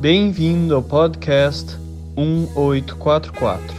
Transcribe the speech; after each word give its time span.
Bem-vindo 0.00 0.74
ao 0.74 0.82
podcast 0.82 1.76
1844. 2.16 3.76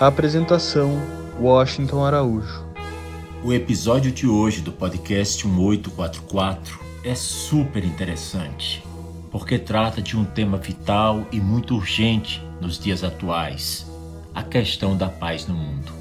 Apresentação: 0.00 1.00
Washington 1.40 2.04
Araújo. 2.04 2.66
O 3.44 3.52
episódio 3.52 4.10
de 4.10 4.26
hoje 4.26 4.62
do 4.62 4.72
podcast 4.72 5.46
1844 5.46 6.80
é 7.04 7.14
super 7.14 7.84
interessante, 7.84 8.84
porque 9.30 9.60
trata 9.60 10.02
de 10.02 10.16
um 10.16 10.24
tema 10.24 10.58
vital 10.58 11.24
e 11.30 11.38
muito 11.38 11.76
urgente 11.76 12.42
nos 12.60 12.76
dias 12.76 13.04
atuais: 13.04 13.86
a 14.34 14.42
questão 14.42 14.96
da 14.96 15.08
paz 15.08 15.46
no 15.46 15.54
mundo. 15.54 15.92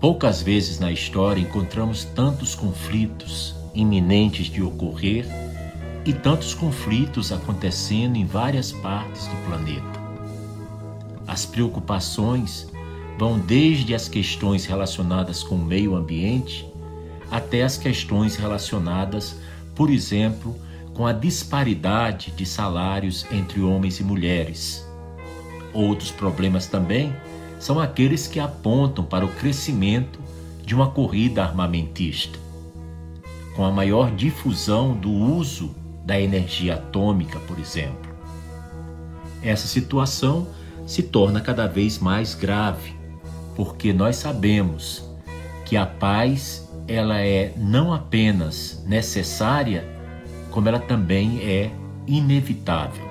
Poucas 0.00 0.40
vezes 0.40 0.78
na 0.78 0.92
história 0.92 1.40
encontramos 1.40 2.04
tantos 2.04 2.54
conflitos 2.54 3.56
iminentes 3.74 4.46
de 4.46 4.62
ocorrer 4.62 5.49
e 6.10 6.12
tantos 6.12 6.54
conflitos 6.54 7.30
acontecendo 7.30 8.16
em 8.16 8.26
várias 8.26 8.72
partes 8.72 9.28
do 9.28 9.36
planeta. 9.46 10.00
As 11.24 11.46
preocupações 11.46 12.66
vão 13.16 13.38
desde 13.38 13.94
as 13.94 14.08
questões 14.08 14.66
relacionadas 14.66 15.44
com 15.44 15.54
o 15.54 15.64
meio 15.64 15.94
ambiente 15.94 16.68
até 17.30 17.62
as 17.62 17.78
questões 17.78 18.34
relacionadas, 18.34 19.36
por 19.72 19.88
exemplo, 19.88 20.56
com 20.94 21.06
a 21.06 21.12
disparidade 21.12 22.32
de 22.32 22.44
salários 22.44 23.24
entre 23.30 23.60
homens 23.60 24.00
e 24.00 24.02
mulheres. 24.02 24.84
Outros 25.72 26.10
problemas 26.10 26.66
também 26.66 27.14
são 27.60 27.78
aqueles 27.78 28.26
que 28.26 28.40
apontam 28.40 29.04
para 29.04 29.24
o 29.24 29.32
crescimento 29.34 30.18
de 30.66 30.74
uma 30.74 30.90
corrida 30.90 31.44
armamentista. 31.44 32.36
Com 33.54 33.64
a 33.64 33.70
maior 33.70 34.10
difusão 34.10 34.92
do 34.92 35.12
uso 35.12 35.78
da 36.10 36.20
energia 36.20 36.74
atômica, 36.74 37.38
por 37.46 37.56
exemplo. 37.56 38.10
Essa 39.40 39.68
situação 39.68 40.48
se 40.84 41.04
torna 41.04 41.40
cada 41.40 41.68
vez 41.68 42.00
mais 42.00 42.34
grave, 42.34 42.96
porque 43.54 43.92
nós 43.92 44.16
sabemos 44.16 45.04
que 45.64 45.76
a 45.76 45.86
paz 45.86 46.68
ela 46.88 47.20
é 47.20 47.52
não 47.56 47.92
apenas 47.92 48.82
necessária, 48.88 49.86
como 50.50 50.68
ela 50.68 50.80
também 50.80 51.38
é 51.44 51.70
inevitável. 52.08 53.08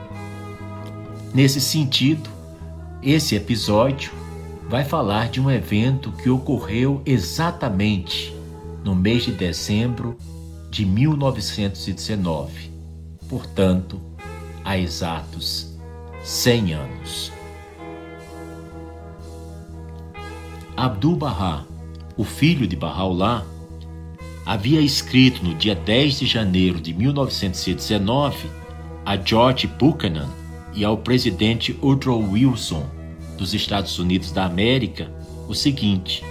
Nesse 1.34 1.62
sentido, 1.62 2.30
esse 3.02 3.34
episódio 3.34 4.12
vai 4.68 4.84
falar 4.84 5.30
de 5.30 5.40
um 5.40 5.50
evento 5.50 6.12
que 6.12 6.30
ocorreu 6.30 7.02
exatamente 7.06 8.36
no 8.84 8.94
mês 8.94 9.24
de 9.24 9.32
dezembro 9.32 10.18
de 10.70 10.86
1919 10.86 12.69
portanto, 13.30 14.02
há 14.66 14.78
exatos 14.78 15.78
100 16.24 16.74
anos. 16.74 17.32
Abdu'l-Bahá, 20.76 21.64
o 22.18 22.24
filho 22.24 22.68
de 22.68 22.76
Bahá'u'lláh, 22.76 23.46
havia 24.46 24.82
escrito 24.82 25.44
no 25.44 25.54
dia 25.54 25.76
10 25.76 26.20
de 26.20 26.26
janeiro 26.26 26.82
de 26.82 26.94
1919 26.94 28.50
a 29.06 29.16
George 29.16 29.68
Buchanan 29.68 30.30
e 30.74 30.84
ao 30.84 30.98
presidente 30.98 31.78
Woodrow 31.82 32.22
Wilson 32.32 32.86
dos 33.38 33.54
Estados 33.54 33.98
Unidos 34.00 34.32
da 34.32 34.46
América 34.46 35.12
o 35.48 35.54
seguinte: 35.54 36.24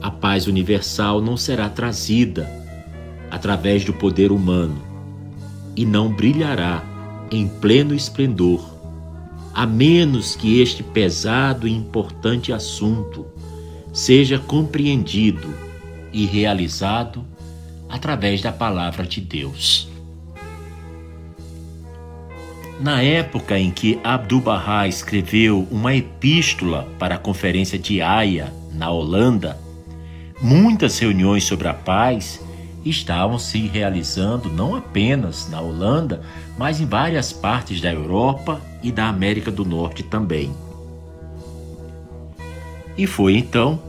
A 0.00 0.10
paz 0.10 0.46
universal 0.46 1.20
não 1.20 1.36
será 1.36 1.68
trazida 1.68 2.50
através 3.30 3.84
do 3.84 3.92
poder 3.92 4.32
humano, 4.32 4.85
e 5.76 5.84
não 5.84 6.08
brilhará 6.08 6.82
em 7.30 7.46
pleno 7.46 7.94
esplendor, 7.94 8.64
a 9.52 9.66
menos 9.66 10.34
que 10.34 10.60
este 10.60 10.82
pesado 10.82 11.68
e 11.68 11.72
importante 11.72 12.52
assunto 12.52 13.26
seja 13.92 14.38
compreendido 14.38 15.54
e 16.12 16.24
realizado 16.24 17.24
através 17.88 18.40
da 18.40 18.52
palavra 18.52 19.06
de 19.06 19.20
Deus. 19.20 19.88
Na 22.80 23.02
época 23.02 23.58
em 23.58 23.70
que 23.70 23.98
Abdu'l-Bahá 24.04 24.86
escreveu 24.86 25.66
uma 25.70 25.94
epístola 25.94 26.86
para 26.98 27.14
a 27.14 27.18
Conferência 27.18 27.78
de 27.78 28.02
Haia, 28.02 28.52
na 28.74 28.90
Holanda, 28.90 29.58
muitas 30.42 30.98
reuniões 30.98 31.44
sobre 31.44 31.68
a 31.68 31.72
paz 31.72 32.45
estavam 32.90 33.38
se 33.38 33.58
realizando 33.66 34.48
não 34.48 34.76
apenas 34.76 35.48
na 35.48 35.60
Holanda, 35.60 36.22
mas 36.56 36.80
em 36.80 36.86
várias 36.86 37.32
partes 37.32 37.80
da 37.80 37.92
Europa 37.92 38.60
e 38.82 38.92
da 38.92 39.08
América 39.08 39.50
do 39.50 39.64
Norte 39.64 40.02
também. 40.02 40.54
E 42.96 43.06
foi 43.06 43.36
então 43.36 43.80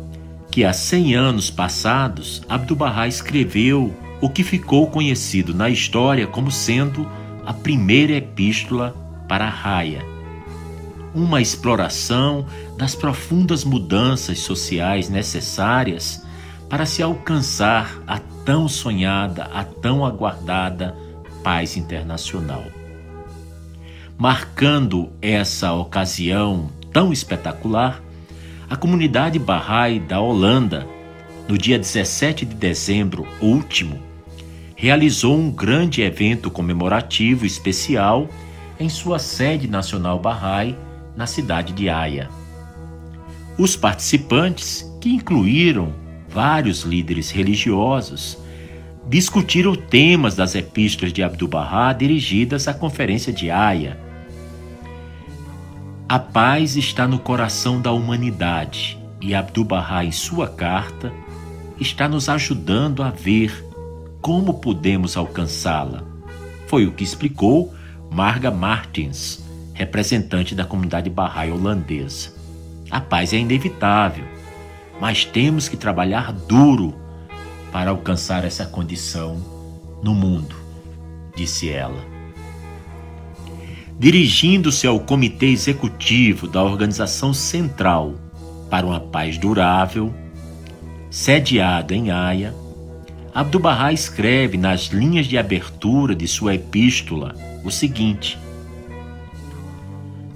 que, 0.51 0.65
há 0.65 0.73
100 0.73 1.15
anos 1.15 1.49
passados, 1.49 2.41
Abdu'l-Bahá 2.49 3.07
escreveu 3.07 3.93
o 4.19 4.29
que 4.29 4.43
ficou 4.43 4.87
conhecido 4.87 5.53
na 5.53 5.69
história 5.69 6.25
como 6.25 6.51
sendo 6.51 7.07
a 7.45 7.53
primeira 7.53 8.13
epístola 8.13 8.95
para 9.27 9.45
a 9.45 9.49
Raia. 9.49 10.03
Uma 11.13 11.41
exploração 11.41 12.45
das 12.75 12.95
profundas 12.95 13.63
mudanças 13.63 14.39
sociais 14.39 15.09
necessárias 15.09 16.25
para 16.69 16.85
se 16.85 17.01
alcançar 17.01 18.01
a 18.05 18.19
tão 18.19 18.67
sonhada, 18.67 19.43
a 19.53 19.63
tão 19.63 20.05
aguardada 20.05 20.95
paz 21.43 21.77
internacional. 21.77 22.63
Marcando 24.17 25.11
essa 25.21 25.73
ocasião 25.73 26.69
tão 26.91 27.13
espetacular, 27.13 28.01
a 28.69 28.75
comunidade 28.75 29.39
Bahá'í 29.39 29.99
da 29.99 30.19
Holanda, 30.19 30.87
no 31.47 31.57
dia 31.57 31.77
17 31.77 32.45
de 32.45 32.55
dezembro 32.55 33.25
último, 33.41 34.01
realizou 34.75 35.37
um 35.37 35.49
grande 35.49 36.01
evento 36.01 36.51
comemorativo 36.51 37.45
especial 37.45 38.27
em 38.79 38.89
sua 38.89 39.19
sede 39.19 39.67
nacional 39.67 40.19
Bahá'í, 40.19 40.75
na 41.15 41.25
cidade 41.25 41.73
de 41.73 41.89
Haia. 41.89 42.29
Os 43.57 43.75
participantes, 43.75 44.85
que 45.01 45.09
incluíram 45.09 45.93
vários 46.37 46.83
líderes 46.83 47.31
religiosos 47.31 48.37
discutiram 49.09 49.75
temas 49.75 50.35
das 50.35 50.53
epístolas 50.53 51.11
de 51.11 51.23
Abdu'l-Bahá 51.23 51.91
dirigidas 51.93 52.67
à 52.67 52.75
Conferência 52.75 53.33
de 53.33 53.49
Haia. 53.49 53.99
A 56.07 56.19
paz 56.19 56.77
está 56.77 57.07
no 57.07 57.17
coração 57.17 57.81
da 57.81 57.91
humanidade 57.91 58.99
e 59.19 59.33
Abdu'l-Bahá, 59.33 60.05
em 60.05 60.11
sua 60.11 60.47
carta, 60.47 61.11
está 61.79 62.07
nos 62.07 62.29
ajudando 62.29 63.01
a 63.01 63.09
ver 63.09 63.65
como 64.21 64.59
podemos 64.59 65.17
alcançá-la. 65.17 66.03
Foi 66.67 66.85
o 66.85 66.91
que 66.91 67.03
explicou 67.03 67.73
Marga 68.11 68.51
Martins, 68.51 69.43
representante 69.73 70.53
da 70.53 70.65
comunidade 70.65 71.09
Bahá'í 71.09 71.51
holandesa. 71.51 72.31
A 72.91 73.01
paz 73.01 73.33
é 73.33 73.37
inevitável, 73.37 74.36
mas 74.99 75.25
temos 75.25 75.69
que 75.69 75.77
trabalhar 75.77 76.31
duro 76.31 76.93
para 77.71 77.91
alcançar 77.91 78.43
essa 78.43 78.65
condição 78.65 79.37
no 80.01 80.13
mundo, 80.13 80.55
disse 81.35 81.69
ela. 81.69 82.05
Dirigindo-se 83.99 84.85
ao 84.85 84.99
Comitê 84.99 85.47
Executivo 85.47 86.47
da 86.47 86.63
Organização 86.63 87.33
Central 87.33 88.15
para 88.69 88.85
uma 88.85 88.99
Paz 88.99 89.37
Durável, 89.37 90.13
sediado 91.09 91.93
em 91.93 92.11
Haia, 92.11 92.53
Abdu'l-Bahá 93.33 93.91
escreve 93.93 94.57
nas 94.57 94.85
linhas 94.87 95.27
de 95.27 95.37
abertura 95.37 96.15
de 96.15 96.27
sua 96.27 96.55
epístola 96.55 97.35
o 97.63 97.71
seguinte: 97.71 98.37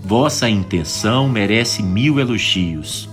Vossa 0.03 0.50
intenção 0.50 1.27
merece 1.27 1.81
mil 1.83 2.19
elogios 2.19 3.11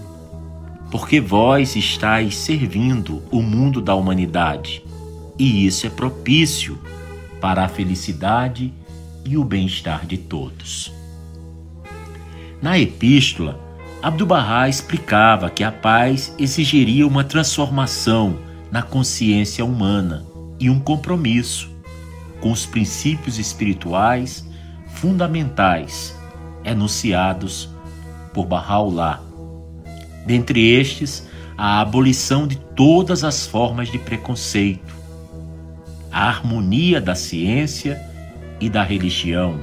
porque 0.90 1.20
vós 1.20 1.76
estáis 1.76 2.36
servindo 2.36 3.22
o 3.30 3.42
mundo 3.42 3.80
da 3.80 3.94
humanidade, 3.94 4.82
e 5.38 5.66
isso 5.66 5.86
é 5.86 5.90
propício 5.90 6.78
para 7.40 7.64
a 7.64 7.68
felicidade 7.68 8.72
e 9.24 9.36
o 9.36 9.44
bem-estar 9.44 10.06
de 10.06 10.16
todos. 10.16 10.92
Na 12.60 12.78
epístola, 12.78 13.60
Abdu'l-Bahá 14.02 14.68
explicava 14.68 15.50
que 15.50 15.62
a 15.62 15.70
paz 15.70 16.34
exigiria 16.38 17.06
uma 17.06 17.22
transformação 17.22 18.38
na 18.70 18.82
consciência 18.82 19.64
humana 19.64 20.24
e 20.58 20.70
um 20.70 20.80
compromisso 20.80 21.70
com 22.40 22.50
os 22.50 22.64
princípios 22.64 23.38
espirituais 23.38 24.48
fundamentais 24.88 26.16
enunciados 26.64 27.68
por 28.32 28.46
Bahá'u'lláh 28.46 29.27
Dentre 30.26 30.72
estes, 30.72 31.26
a 31.56 31.80
abolição 31.80 32.46
de 32.46 32.56
todas 32.56 33.24
as 33.24 33.46
formas 33.46 33.90
de 33.90 33.98
preconceito, 33.98 34.94
a 36.12 36.28
harmonia 36.28 37.00
da 37.00 37.14
ciência 37.14 38.00
e 38.60 38.70
da 38.70 38.82
religião, 38.82 39.58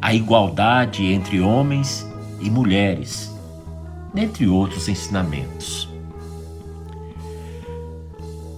a 0.00 0.12
igualdade 0.12 1.06
entre 1.06 1.40
homens 1.40 2.06
e 2.40 2.50
mulheres, 2.50 3.34
dentre 4.12 4.46
outros 4.46 4.88
ensinamentos. 4.88 5.88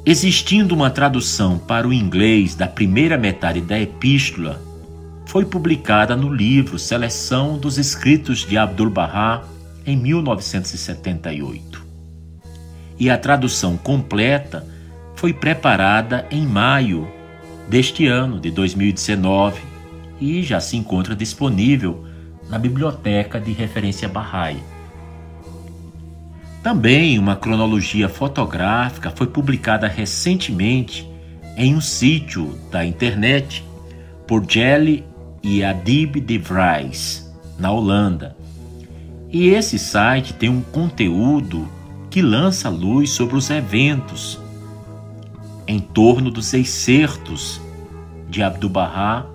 Existindo 0.07 0.75
uma 0.75 0.91
tradução 0.91 1.59
para 1.59 1.89
o 1.89 1.93
inglês 1.93 2.55
da 2.55 2.67
primeira 2.67 3.17
metade 3.17 3.61
da 3.61 3.79
epístola, 3.81 4.61
foi 5.25 5.45
publicada 5.45 6.15
no 6.15 6.33
livro 6.33 6.79
Seleção 6.79 7.57
dos 7.57 7.79
Escritos 7.79 8.41
de 8.41 8.59
Abdu'l-Bahá 8.59 9.45
em 9.87 9.97
1978. 9.97 11.85
E 12.99 13.11
a 13.11 13.19
tradução 13.19 13.77
completa 13.77 14.67
foi 15.17 15.33
preparada 15.33 16.27
em 16.31 16.47
maio 16.47 17.09
deste 17.69 18.07
ano, 18.07 18.39
de 18.39 18.51
2019, 18.51 19.61
e 20.21 20.43
já 20.43 20.61
se 20.61 20.77
encontra 20.77 21.15
disponível 21.15 22.05
na 22.49 22.59
Biblioteca 22.59 23.41
de 23.41 23.53
Referência 23.53 24.09
Bahá'í. 24.09 24.63
Também 26.63 27.19
uma 27.19 27.37
cronologia 27.37 28.09
fotográfica 28.09 29.11
foi 29.11 29.27
publicada 29.27 29.87
recentemente 29.87 31.09
em 31.57 31.75
um 31.75 31.81
sítio 31.81 32.59
da 32.71 32.85
internet 32.85 33.65
por 34.27 34.45
Jelly 34.49 35.05
e 35.43 35.63
Adib 35.63 36.17
de 36.21 36.39
Vries, 36.39 37.31
na 37.59 37.71
Holanda. 37.71 38.35
E 39.35 39.49
esse 39.49 39.81
site 39.81 40.33
tem 40.33 40.49
um 40.49 40.61
conteúdo 40.61 41.69
que 42.09 42.23
lança 42.23 42.69
luz 42.69 43.11
sobre 43.11 43.35
os 43.35 43.51
eventos 43.51 44.39
em 45.67 45.81
torno 45.81 46.31
dos 46.31 46.55
excertos 46.55 47.61
de 48.31 48.45
Abdu'l-Bahá 48.45 49.27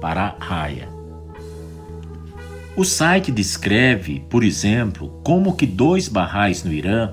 para 0.00 0.34
Raya. 0.36 0.88
O 2.74 2.84
site 2.84 3.30
descreve, 3.30 4.18
por 4.28 4.42
exemplo, 4.42 5.20
como 5.22 5.54
que 5.54 5.64
dois 5.64 6.08
barrais 6.08 6.64
no 6.64 6.72
Irã, 6.72 7.12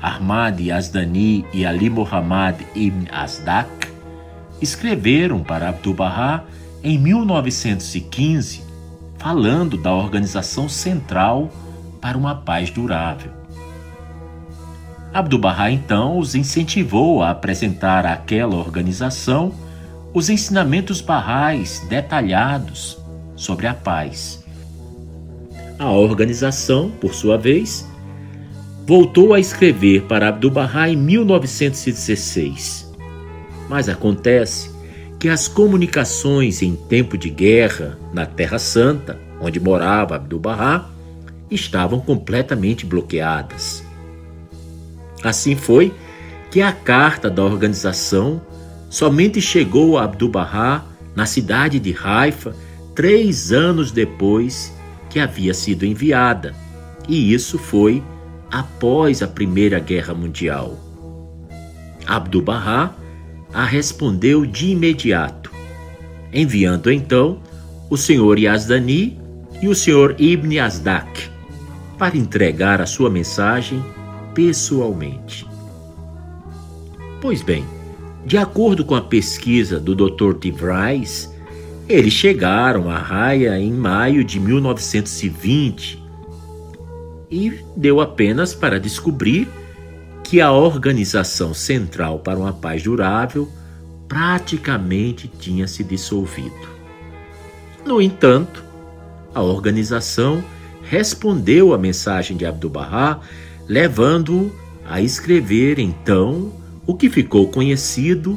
Ahmad 0.00 0.58
Yazdani 0.58 1.44
e 1.52 1.66
Ali 1.66 1.90
Muhammad 1.90 2.62
ibn 2.74 3.04
Azdak, 3.12 3.88
escreveram 4.58 5.42
para 5.42 5.68
Abdu'l-Bahá 5.68 6.44
em 6.82 6.96
1915, 6.96 8.65
falando 9.26 9.76
da 9.76 9.92
organização 9.92 10.68
central 10.68 11.50
para 12.00 12.16
uma 12.16 12.32
paz 12.32 12.70
durável. 12.70 13.32
Abdu'l-Bahá 15.12 15.68
então 15.72 16.16
os 16.16 16.36
incentivou 16.36 17.24
a 17.24 17.30
apresentar 17.30 18.06
àquela 18.06 18.54
organização 18.54 19.52
os 20.14 20.30
ensinamentos 20.30 21.00
barrais 21.00 21.84
detalhados 21.88 22.96
sobre 23.34 23.66
a 23.66 23.74
paz 23.74 24.46
a 25.78 25.90
organização, 25.90 26.90
por 26.90 27.12
sua 27.12 27.36
vez, 27.36 27.86
voltou 28.86 29.34
a 29.34 29.40
escrever 29.40 30.04
para 30.04 30.28
Abdu'l-Bahá 30.28 30.88
em 30.88 30.96
1916. 30.96 32.94
Mas 33.68 33.88
acontece 33.88 34.70
que 35.18 35.28
as 35.28 35.48
comunicações 35.48 36.62
em 36.62 36.74
tempo 36.74 37.16
de 37.16 37.30
guerra 37.30 37.98
na 38.12 38.26
Terra 38.26 38.58
Santa, 38.58 39.18
onde 39.40 39.58
morava 39.58 40.16
Abdu'l-Bahá, 40.16 40.88
estavam 41.50 42.00
completamente 42.00 42.84
bloqueadas. 42.84 43.84
Assim 45.22 45.56
foi 45.56 45.94
que 46.50 46.60
a 46.60 46.72
carta 46.72 47.30
da 47.30 47.42
organização 47.42 48.40
somente 48.90 49.40
chegou 49.40 49.98
a 49.98 50.04
Abdu'l-Bahá 50.04 50.84
na 51.14 51.26
cidade 51.26 51.80
de 51.80 51.96
Haifa 52.02 52.54
três 52.94 53.52
anos 53.52 53.90
depois 53.90 54.72
que 55.10 55.18
havia 55.18 55.54
sido 55.54 55.84
enviada, 55.84 56.54
e 57.08 57.32
isso 57.32 57.58
foi 57.58 58.02
após 58.50 59.22
a 59.22 59.28
Primeira 59.28 59.78
Guerra 59.78 60.14
Mundial. 60.14 60.78
Abdu'l-Bahá 62.06 62.94
a 63.56 63.64
respondeu 63.64 64.44
de 64.44 64.72
imediato, 64.72 65.50
enviando 66.30 66.92
então 66.92 67.40
o 67.88 67.96
senhor 67.96 68.38
Yazdani 68.38 69.18
e 69.62 69.66
o 69.66 69.74
senhor 69.74 70.14
Ibn 70.18 70.58
Azdak 70.58 71.30
para 71.96 72.18
entregar 72.18 72.82
a 72.82 72.86
sua 72.86 73.08
mensagem 73.08 73.82
pessoalmente. 74.34 75.46
Pois 77.18 77.40
bem, 77.40 77.64
de 78.26 78.36
acordo 78.36 78.84
com 78.84 78.94
a 78.94 79.00
pesquisa 79.00 79.80
do 79.80 79.94
Dr. 79.94 80.34
DeVries, 80.34 81.34
eles 81.88 82.12
chegaram 82.12 82.90
à 82.90 82.98
raia 82.98 83.58
em 83.58 83.72
maio 83.72 84.22
de 84.22 84.38
1920 84.38 86.04
e 87.30 87.58
deu 87.74 88.02
apenas 88.02 88.52
para 88.52 88.78
descobrir 88.78 89.48
que 90.26 90.40
a 90.40 90.50
Organização 90.50 91.54
Central 91.54 92.18
para 92.18 92.36
uma 92.36 92.52
Paz 92.52 92.82
Durável 92.82 93.48
praticamente 94.08 95.28
tinha 95.28 95.68
se 95.68 95.84
dissolvido. 95.84 96.68
No 97.84 98.02
entanto, 98.02 98.64
a 99.32 99.40
organização 99.40 100.42
respondeu 100.82 101.72
à 101.72 101.78
mensagem 101.78 102.36
de 102.36 102.44
Abdu'l-Bahá, 102.44 103.20
levando-o 103.68 104.52
a 104.84 105.00
escrever 105.00 105.78
então 105.78 106.52
o 106.84 106.96
que 106.96 107.08
ficou 107.08 107.46
conhecido 107.48 108.36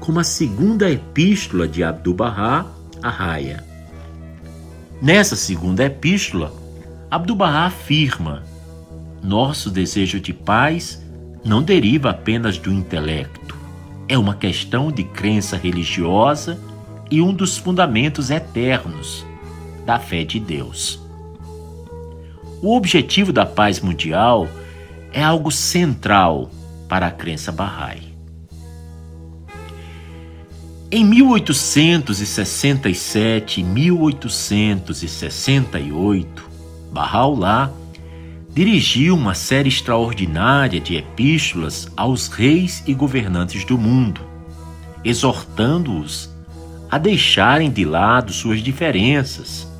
como 0.00 0.18
a 0.18 0.24
segunda 0.24 0.90
epístola 0.90 1.68
de 1.68 1.84
Abdu'l-Bahá 1.84 2.66
a 3.00 3.10
raia. 3.10 3.64
Nessa 5.00 5.36
segunda 5.36 5.84
epístola, 5.84 6.52
Abdu'l-Bahá 7.08 7.66
afirma: 7.66 8.42
Nosso 9.22 9.70
desejo 9.70 10.18
de 10.18 10.32
paz 10.32 11.06
não 11.48 11.62
deriva 11.62 12.10
apenas 12.10 12.58
do 12.58 12.70
intelecto, 12.70 13.56
é 14.06 14.18
uma 14.18 14.34
questão 14.34 14.92
de 14.92 15.02
crença 15.02 15.56
religiosa 15.56 16.60
e 17.10 17.22
um 17.22 17.32
dos 17.32 17.56
fundamentos 17.56 18.28
eternos 18.30 19.24
da 19.86 19.98
fé 19.98 20.24
de 20.24 20.38
Deus. 20.38 21.00
O 22.60 22.76
objetivo 22.76 23.32
da 23.32 23.46
paz 23.46 23.80
mundial 23.80 24.46
é 25.10 25.24
algo 25.24 25.50
central 25.50 26.50
para 26.86 27.06
a 27.06 27.10
crença 27.10 27.50
Bahá'í. 27.50 28.08
Em 30.90 31.04
1867 31.04 33.60
e 33.60 33.64
1868, 33.64 36.48
Bahá'u'lláh 36.92 37.70
dirigiu 38.58 39.14
uma 39.14 39.34
série 39.34 39.68
extraordinária 39.68 40.80
de 40.80 40.96
epístolas 40.96 41.86
aos 41.96 42.26
reis 42.26 42.82
e 42.88 42.92
governantes 42.92 43.64
do 43.64 43.78
mundo, 43.78 44.20
exortando-os 45.04 46.28
a 46.90 46.98
deixarem 46.98 47.70
de 47.70 47.84
lado 47.84 48.32
suas 48.32 48.60
diferenças, 48.60 49.70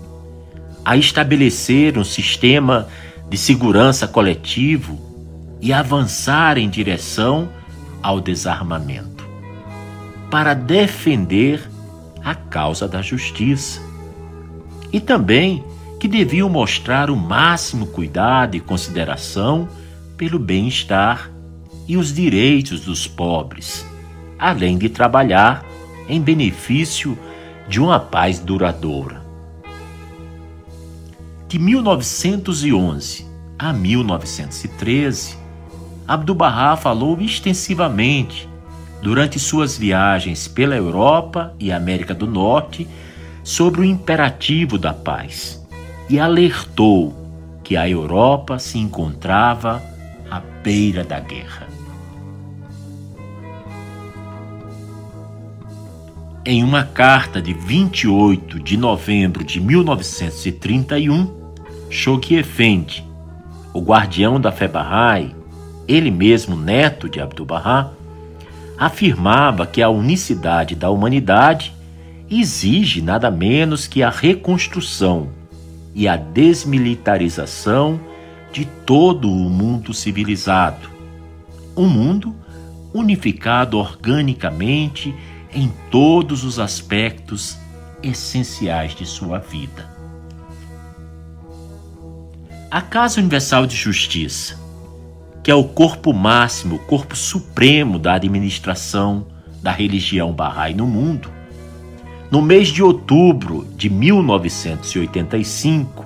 a 0.85 0.97
estabelecer 0.97 1.99
um 1.99 2.05
sistema 2.05 2.87
de 3.29 3.37
segurança 3.37 4.07
coletivo 4.07 4.97
e 5.61 5.73
avançar 5.73 6.57
em 6.57 6.71
direção 6.71 7.49
ao 8.01 8.21
desarmamento 8.21 9.27
para 10.31 10.55
defender 10.55 11.69
a 12.23 12.33
causa 12.33 12.87
da 12.87 13.03
justiça. 13.03 13.83
E 14.93 15.01
também 15.01 15.65
que 15.99 16.07
deviam 16.07 16.49
mostrar 16.49 17.11
o 17.11 17.17
máximo 17.17 17.87
cuidado 17.87 18.57
e 18.57 18.61
consideração 18.61 19.69
pelo 20.17 20.39
bem-estar 20.39 21.31
e 21.89 21.97
os 21.97 22.15
direitos 22.15 22.83
dos 22.83 23.07
pobres, 23.07 23.85
além 24.39 24.79
de 24.79 24.89
trabalhar 24.89 25.65
em 26.09 26.21
benefício 26.21 27.19
de 27.69 27.81
uma 27.81 27.99
paz 27.99 28.39
duradoura. 28.39 29.27
De 31.49 31.59
1911 31.59 33.27
a 33.59 33.73
1913, 33.73 35.37
Abdu'l-Bahá 36.07 36.77
falou 36.77 37.21
extensivamente 37.21 38.49
durante 39.03 39.39
suas 39.39 39.77
viagens 39.77 40.47
pela 40.47 40.77
Europa 40.77 41.55
e 41.59 41.73
América 41.73 42.15
do 42.15 42.27
Norte 42.27 42.87
sobre 43.43 43.81
o 43.81 43.85
imperativo 43.85 44.79
da 44.79 44.93
paz 44.93 45.59
e 46.09 46.19
alertou 46.19 47.15
que 47.63 47.77
a 47.77 47.89
Europa 47.89 48.59
se 48.59 48.79
encontrava 48.79 49.83
à 50.31 50.41
beira 50.41 51.05
da 51.05 51.21
guerra. 51.21 51.69
Em 56.45 56.65
uma 56.65 56.83
carta 56.83 57.43
de 57.43 57.53
28 57.53 58.59
de 58.59 58.79
novembro 58.79 59.45
de 59.45 59.61
1931, 59.61 61.53
Shoghi 61.91 62.37
Effendi, 62.37 63.05
o 63.75 63.81
guardião 63.81 64.41
da 64.41 64.51
fé 64.51 64.67
Bahá'í, 64.67 65.35
ele 65.87 66.11
mesmo 66.11 66.57
neto 66.57 67.07
de 67.07 67.21
Abdu'l-Bahá, 67.21 67.91
afirmava 68.79 69.67
que 69.67 69.83
a 69.83 69.91
unicidade 69.91 70.75
da 70.75 70.89
humanidade 70.89 71.75
exige 72.31 73.03
nada 73.03 73.31
menos 73.31 73.87
que 73.87 74.03
a 74.03 74.09
reconstrução 74.09 75.38
e 75.99 76.07
a 76.07 76.15
desmilitarização 76.15 77.99
de 78.53 78.65
todo 78.65 79.29
o 79.29 79.51
mundo 79.51 79.93
civilizado. 79.93 80.89
Um 81.77 81.89
mundo 81.89 82.37
unificado 82.95 83.77
organicamente 83.77 85.13
em 85.53 85.73
todos 85.91 86.45
os 86.45 86.61
aspectos 86.61 87.59
essenciais 88.01 88.95
de 88.95 89.05
sua 89.05 89.41
vida. 89.41 89.91
A 92.71 92.81
Casa 92.81 93.19
Universal 93.19 93.67
de 93.67 93.75
Justiça, 93.75 94.57
que 95.43 95.51
é 95.51 95.55
o 95.55 95.65
corpo 95.65 96.13
máximo, 96.13 96.77
o 96.77 96.79
corpo 96.79 97.17
supremo 97.17 97.99
da 97.99 98.15
administração 98.15 99.27
da 99.61 99.73
religião 99.73 100.33
Bahá'í 100.33 100.75
no 100.75 100.87
mundo, 100.87 101.29
no 102.31 102.43
mês 102.43 102.69
de 102.69 102.83
outubro 102.83 103.67
de 103.77 103.89
1985, 103.89 106.05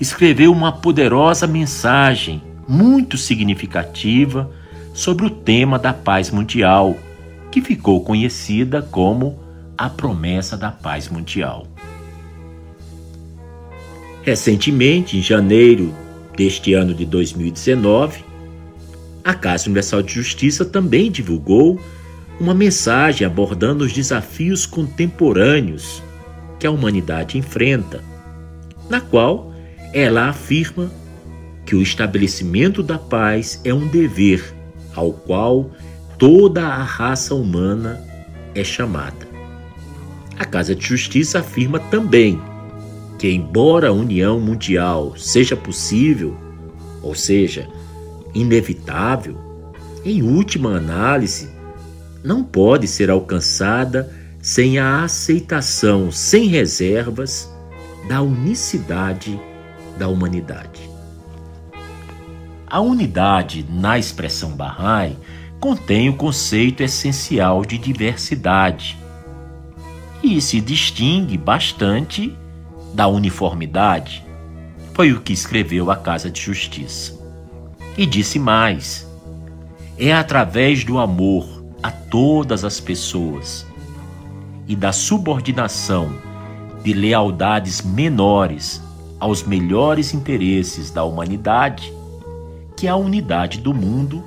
escreveu 0.00 0.52
uma 0.52 0.70
poderosa 0.72 1.46
mensagem 1.46 2.42
muito 2.68 3.18
significativa 3.18 4.50
sobre 4.94 5.26
o 5.26 5.30
tema 5.30 5.78
da 5.78 5.92
paz 5.92 6.30
mundial, 6.30 6.96
que 7.50 7.60
ficou 7.60 8.02
conhecida 8.02 8.80
como 8.80 9.38
a 9.76 9.90
promessa 9.90 10.56
da 10.56 10.70
paz 10.70 11.08
mundial. 11.08 11.66
Recentemente, 14.22 15.16
em 15.16 15.22
janeiro 15.22 15.92
deste 16.36 16.74
ano 16.74 16.94
de 16.94 17.04
2019, 17.04 18.22
a 19.24 19.34
Casa 19.34 19.64
Universal 19.64 20.02
de 20.02 20.14
Justiça 20.14 20.64
também 20.64 21.10
divulgou 21.10 21.80
uma 22.40 22.54
mensagem 22.54 23.26
abordando 23.26 23.84
os 23.84 23.92
desafios 23.92 24.64
contemporâneos 24.64 26.02
que 26.58 26.66
a 26.66 26.70
humanidade 26.70 27.36
enfrenta, 27.36 28.02
na 28.88 29.00
qual 29.00 29.52
ela 29.92 30.30
afirma 30.30 30.90
que 31.66 31.76
o 31.76 31.82
estabelecimento 31.82 32.82
da 32.82 32.98
paz 32.98 33.60
é 33.62 33.74
um 33.74 33.86
dever 33.86 34.54
ao 34.94 35.12
qual 35.12 35.70
toda 36.18 36.66
a 36.66 36.82
raça 36.82 37.34
humana 37.34 38.02
é 38.54 38.64
chamada. 38.64 39.28
A 40.38 40.44
Casa 40.46 40.74
de 40.74 40.84
Justiça 40.84 41.40
afirma 41.40 41.78
também 41.78 42.40
que, 43.18 43.30
embora 43.30 43.88
a 43.88 43.92
união 43.92 44.40
mundial 44.40 45.14
seja 45.14 45.54
possível, 45.54 46.34
ou 47.02 47.14
seja, 47.14 47.68
inevitável, 48.34 49.36
em 50.02 50.22
última 50.22 50.70
análise, 50.76 51.59
não 52.22 52.42
pode 52.44 52.86
ser 52.86 53.10
alcançada 53.10 54.10
sem 54.40 54.78
a 54.78 55.04
aceitação 55.04 56.10
sem 56.10 56.46
reservas 56.46 57.50
da 58.08 58.22
unicidade 58.22 59.38
da 59.98 60.08
humanidade. 60.08 60.88
A 62.66 62.80
unidade 62.80 63.66
na 63.68 63.98
expressão 63.98 64.50
Bahá'í 64.52 65.16
contém 65.58 66.08
o 66.08 66.16
conceito 66.16 66.82
essencial 66.82 67.64
de 67.64 67.76
diversidade 67.76 68.96
e 70.22 70.40
se 70.40 70.60
distingue 70.60 71.36
bastante 71.36 72.34
da 72.94 73.06
uniformidade. 73.06 74.24
Foi 74.94 75.12
o 75.12 75.20
que 75.20 75.32
escreveu 75.32 75.90
a 75.90 75.96
Casa 75.96 76.30
de 76.30 76.40
Justiça. 76.40 77.18
E 77.96 78.06
disse 78.06 78.38
mais: 78.38 79.06
é 79.98 80.12
através 80.12 80.84
do 80.84 80.98
amor 80.98 81.59
a 81.82 81.90
todas 81.90 82.64
as 82.64 82.80
pessoas 82.80 83.66
e 84.66 84.76
da 84.76 84.92
subordinação 84.92 86.12
de 86.82 86.92
lealdades 86.92 87.82
menores 87.82 88.82
aos 89.18 89.42
melhores 89.42 90.14
interesses 90.14 90.90
da 90.90 91.04
humanidade 91.04 91.92
que 92.76 92.88
a 92.88 92.96
unidade 92.96 93.58
do 93.58 93.74
mundo 93.74 94.24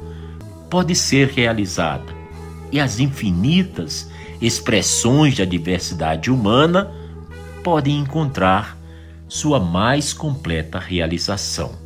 pode 0.70 0.96
ser 0.96 1.30
realizada 1.30 2.14
e 2.72 2.80
as 2.80 3.00
infinitas 3.00 4.10
expressões 4.42 5.38
da 5.38 5.46
diversidade 5.46 6.30
humana 6.30 6.92
podem 7.64 8.00
encontrar 8.00 8.78
sua 9.28 9.60
mais 9.60 10.14
completa 10.14 10.78
realização. 10.78 11.83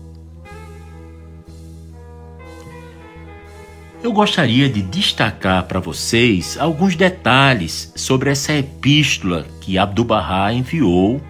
Eu 4.07 4.13
gostaria 4.13 4.69
de 4.69 4.81
destacar 4.81 5.65
para 5.65 5.81
vocês 5.81 6.57
alguns 6.57 6.95
detalhes 6.95 7.91
sobre 7.93 8.29
essa 8.29 8.53
epístola 8.53 9.45
que 9.59 9.77
Abdu'l-Bahá 9.77 10.53
enviou 10.53 11.21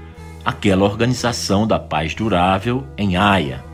àquela 0.46 0.84
organização 0.84 1.66
da 1.66 1.80
paz 1.80 2.14
durável 2.14 2.86
em 2.96 3.18
Haia. 3.18 3.66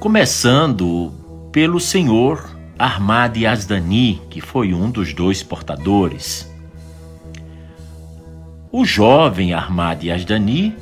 Começando 0.00 1.12
pelo 1.52 1.78
senhor 1.78 2.58
Ahmad 2.76 3.36
Yazdani, 3.36 4.20
que 4.28 4.40
foi 4.40 4.74
um 4.74 4.90
dos 4.90 5.14
dois 5.14 5.40
portadores. 5.40 6.52
O 8.72 8.84
jovem 8.84 9.54
Ahmad 9.54 10.02
Yazdani, 10.02 10.74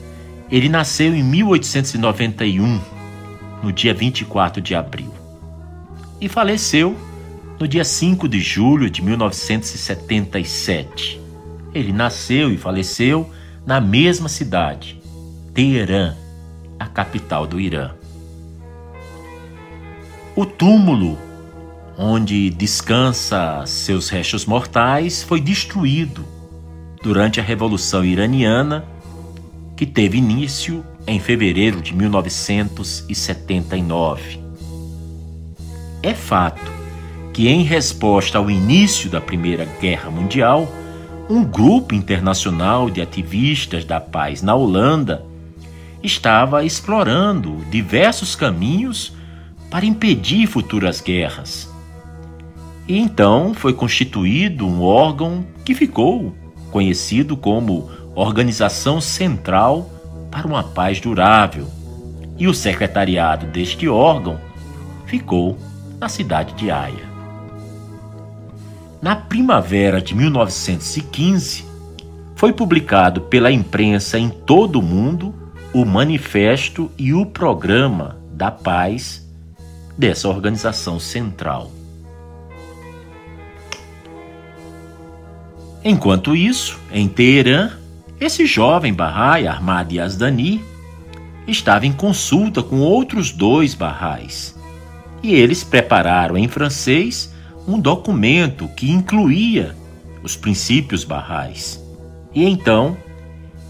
ele 0.51 0.71
nasceu 0.71 1.15
em 1.15 1.23
1891, 1.23 2.81
no 3.63 3.71
dia 3.71 3.93
24 3.93 4.63
de 4.63 4.75
abril 4.75 5.26
e 6.21 6.29
faleceu 6.29 6.95
no 7.59 7.67
dia 7.67 7.85
5 7.85 8.29
de 8.29 8.39
julho 8.41 8.91
de 8.91 9.03
1977. 9.03 11.21
Ele 11.75 11.93
nasceu 11.93 12.53
e 12.53 12.57
faleceu 12.57 13.29
na 13.67 13.81
mesma 13.81 14.29
cidade, 14.29 15.01
Teherã, 15.53 16.15
a 16.79 16.87
capital 16.87 17.45
do 17.47 17.59
Irã. 17.59 17.91
O 20.35 20.45
túmulo 20.45 21.19
onde 21.99 22.51
descansa 22.51 23.65
seus 23.67 24.11
restos 24.11 24.45
mortais 24.45 25.23
foi 25.23 25.41
destruído 25.41 26.27
durante 27.03 27.41
a 27.41 27.43
Revolução 27.43 28.05
Iraniana, 28.05 28.85
que 29.75 29.87
teve 29.87 30.19
início 30.19 30.85
em 31.07 31.19
fevereiro 31.19 31.81
de 31.81 31.95
1979. 31.95 34.46
É 36.07 36.15
fato 36.15 36.71
que, 37.33 37.49
em 37.49 37.65
resposta 37.65 38.39
ao 38.39 38.49
início 38.49 39.11
da 39.11 39.21
Primeira 39.21 39.65
Guerra 39.65 40.09
Mundial, 40.09 40.69
um 41.29 41.43
grupo 41.43 41.97
internacional 41.97 42.89
de 42.89 43.03
ativistas 43.03 43.85
da 43.85 43.99
paz 43.99 44.41
na 44.41 44.55
Holanda 44.55 45.27
estava 46.05 46.65
explorando 46.65 47.57
diversos 47.73 48.37
caminhos 48.37 49.15
para 49.69 49.85
impedir 49.85 50.47
futuras 50.47 51.01
guerras. 51.01 51.69
E 52.87 52.97
então 52.97 53.53
foi 53.53 53.73
constituído 53.73 54.65
um 54.65 54.83
órgão 54.83 55.45
que 55.65 55.75
ficou 55.75 56.33
conhecido 56.71 57.37
como 57.37 57.91
Organização 58.15 59.01
Central 59.01 59.91
para 60.31 60.47
uma 60.47 60.63
Paz 60.63 61.01
Durável. 61.01 61.67
E 62.39 62.47
o 62.47 62.55
secretariado 62.55 63.47
deste 63.47 63.89
órgão 63.89 64.39
ficou 65.05 65.59
na 65.99 66.09
cidade 66.09 66.55
de 66.55 66.71
Haia. 66.71 67.09
Na 69.01 69.15
primavera 69.15 70.01
de 70.01 70.15
1915, 70.15 71.65
foi 72.35 72.53
publicado 72.53 73.23
pela 73.23 73.51
imprensa 73.51 74.19
em 74.19 74.29
todo 74.29 74.79
o 74.79 74.83
mundo 74.83 75.35
o 75.73 75.85
manifesto 75.85 76.91
e 76.99 77.13
o 77.13 77.25
programa 77.25 78.19
da 78.33 78.51
paz 78.51 79.27
dessa 79.97 80.29
organização 80.29 80.99
central. 80.99 81.71
Enquanto 85.85 86.35
isso, 86.35 86.79
em 86.91 87.07
Teherã, 87.07 87.71
esse 88.21 88.45
jovem 88.45 88.93
Bahá'í 88.93 89.47
Ahmad 89.47 89.93
Yazdani 89.93 90.65
estava 91.47 91.87
em 91.87 91.93
consulta 91.93 92.63
com 92.63 92.81
outros 92.81 93.31
dois 93.31 93.75
Bahá'ís 93.75 94.56
e 95.23 95.35
eles 95.35 95.65
prepararam 95.65 96.37
em 96.37 96.49
francês 96.49 97.33
um 97.67 97.79
documento 97.81 98.69
que 98.69 98.91
incluía 98.91 99.75
os 100.23 100.37
princípios 100.37 101.05
barrais. 101.05 101.83
E 102.35 102.45
então 102.45 102.97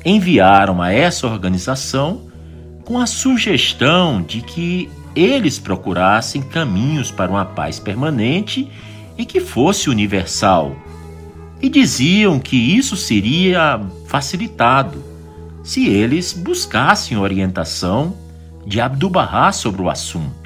enviaram 0.04 0.80
a 0.80 0.92
essa 0.92 1.26
organização 1.26 2.22
com 2.84 2.98
a 2.98 3.06
sugestão 3.06 4.22
de 4.22 4.40
que 4.40 4.88
eles 5.14 5.58
procurassem 5.58 6.42
caminhos 6.42 7.10
para 7.10 7.30
uma 7.30 7.44
paz 7.44 7.80
permanente 7.80 8.70
e 9.16 9.24
que 9.24 9.40
fosse 9.40 9.88
universal. 9.88 10.76
E 11.60 11.68
diziam 11.68 12.38
que 12.38 12.56
isso 12.56 12.96
seria 12.96 13.80
facilitado 14.06 15.02
se 15.64 15.88
eles 15.88 16.32
buscassem 16.32 17.16
orientação 17.16 18.14
de 18.66 18.80
Abdu'l-Bahá 18.80 19.50
sobre 19.52 19.82
o 19.82 19.90
assunto. 19.90 20.45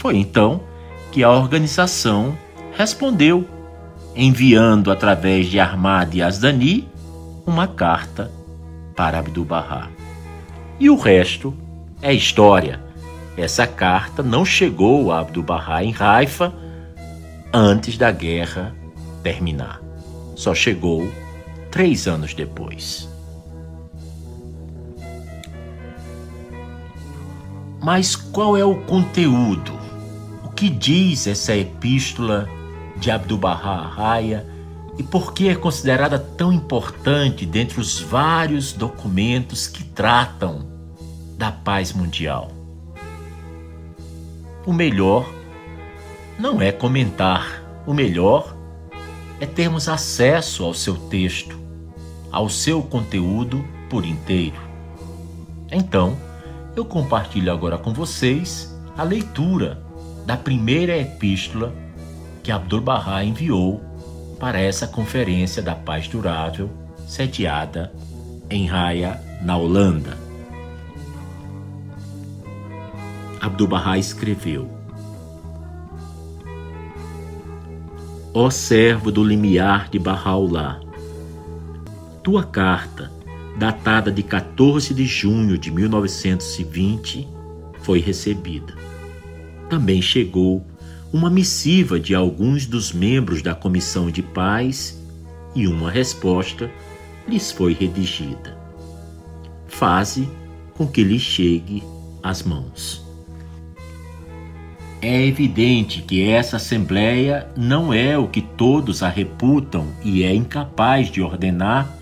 Foi 0.00 0.16
então 0.16 0.62
que 1.12 1.22
a 1.22 1.30
organização 1.30 2.34
respondeu, 2.72 3.46
enviando 4.16 4.90
através 4.90 5.46
de 5.46 5.60
Ahmad 5.60 6.14
Yazdani 6.14 6.88
uma 7.46 7.68
carta 7.68 8.30
para 8.96 9.18
Abdu'l-Bahá. 9.18 9.90
E 10.78 10.88
o 10.88 10.96
resto 10.96 11.54
é 12.00 12.14
história. 12.14 12.80
Essa 13.36 13.66
carta 13.66 14.22
não 14.22 14.42
chegou 14.42 15.12
a 15.12 15.20
Abdu'l-Bahá 15.20 15.84
em 15.84 15.94
Haifa 15.98 16.50
antes 17.52 17.98
da 17.98 18.10
guerra 18.10 18.74
terminar. 19.22 19.82
Só 20.34 20.54
chegou 20.54 21.12
três 21.70 22.08
anos 22.08 22.32
depois. 22.32 23.06
Mas 27.82 28.16
qual 28.16 28.56
é 28.56 28.64
o 28.64 28.76
conteúdo? 28.76 29.79
Que 30.60 30.68
diz 30.68 31.26
essa 31.26 31.56
epístola 31.56 32.46
de 32.98 33.10
Abdu'l-Bahá 33.10 33.80
Raya 33.80 34.46
e 34.98 35.02
por 35.02 35.32
que 35.32 35.48
é 35.48 35.54
considerada 35.54 36.18
tão 36.18 36.52
importante 36.52 37.46
dentre 37.46 37.80
os 37.80 37.98
vários 37.98 38.74
documentos 38.74 39.66
que 39.66 39.82
tratam 39.82 40.68
da 41.38 41.50
paz 41.50 41.94
mundial? 41.94 42.52
O 44.66 44.72
melhor 44.74 45.32
não 46.38 46.60
é 46.60 46.70
comentar, 46.70 47.62
o 47.86 47.94
melhor 47.94 48.54
é 49.40 49.46
termos 49.46 49.88
acesso 49.88 50.62
ao 50.62 50.74
seu 50.74 50.94
texto, 50.94 51.58
ao 52.30 52.50
seu 52.50 52.82
conteúdo 52.82 53.64
por 53.88 54.04
inteiro. 54.04 54.60
Então, 55.72 56.18
eu 56.76 56.84
compartilho 56.84 57.50
agora 57.50 57.78
com 57.78 57.94
vocês 57.94 58.78
a 58.94 59.02
leitura 59.02 59.88
da 60.30 60.36
primeira 60.36 60.96
epístola 60.96 61.74
que 62.40 62.52
Abdu'l-Bahá 62.52 63.24
enviou 63.24 63.80
para 64.38 64.60
essa 64.60 64.86
conferência 64.86 65.60
da 65.60 65.74
paz 65.74 66.06
durável 66.06 66.70
sediada 67.04 67.92
em 68.48 68.70
Haia, 68.70 69.20
na 69.42 69.56
Holanda. 69.56 70.16
Abdu'l-Bahá 73.40 73.98
escreveu: 73.98 74.70
Ó 78.32 78.50
servo 78.50 79.10
do 79.10 79.24
limiar 79.24 79.88
de 79.88 79.98
Bahá'u'lláh, 79.98 80.78
tua 82.22 82.44
carta 82.44 83.10
datada 83.58 84.12
de 84.12 84.22
14 84.22 84.94
de 84.94 85.06
junho 85.06 85.58
de 85.58 85.72
1920, 85.72 87.28
foi 87.82 87.98
recebida. 87.98 88.89
Também 89.70 90.02
chegou 90.02 90.66
uma 91.12 91.30
missiva 91.30 92.00
de 92.00 92.12
alguns 92.12 92.66
dos 92.66 92.92
membros 92.92 93.40
da 93.40 93.54
Comissão 93.54 94.10
de 94.10 94.20
Paz 94.20 95.00
e 95.54 95.68
uma 95.68 95.88
resposta 95.88 96.68
lhes 97.28 97.52
foi 97.52 97.72
redigida. 97.72 98.58
Faze 99.68 100.28
com 100.76 100.88
que 100.88 101.04
lhe 101.04 101.20
chegue 101.20 101.84
às 102.20 102.42
mãos. 102.42 103.00
É 105.00 105.24
evidente 105.24 106.02
que 106.02 106.28
essa 106.28 106.56
Assembleia 106.56 107.48
não 107.56 107.94
é 107.94 108.18
o 108.18 108.26
que 108.26 108.42
todos 108.42 109.04
a 109.04 109.08
reputam 109.08 109.86
e 110.04 110.24
é 110.24 110.34
incapaz 110.34 111.08
de 111.10 111.22
ordenar 111.22 111.96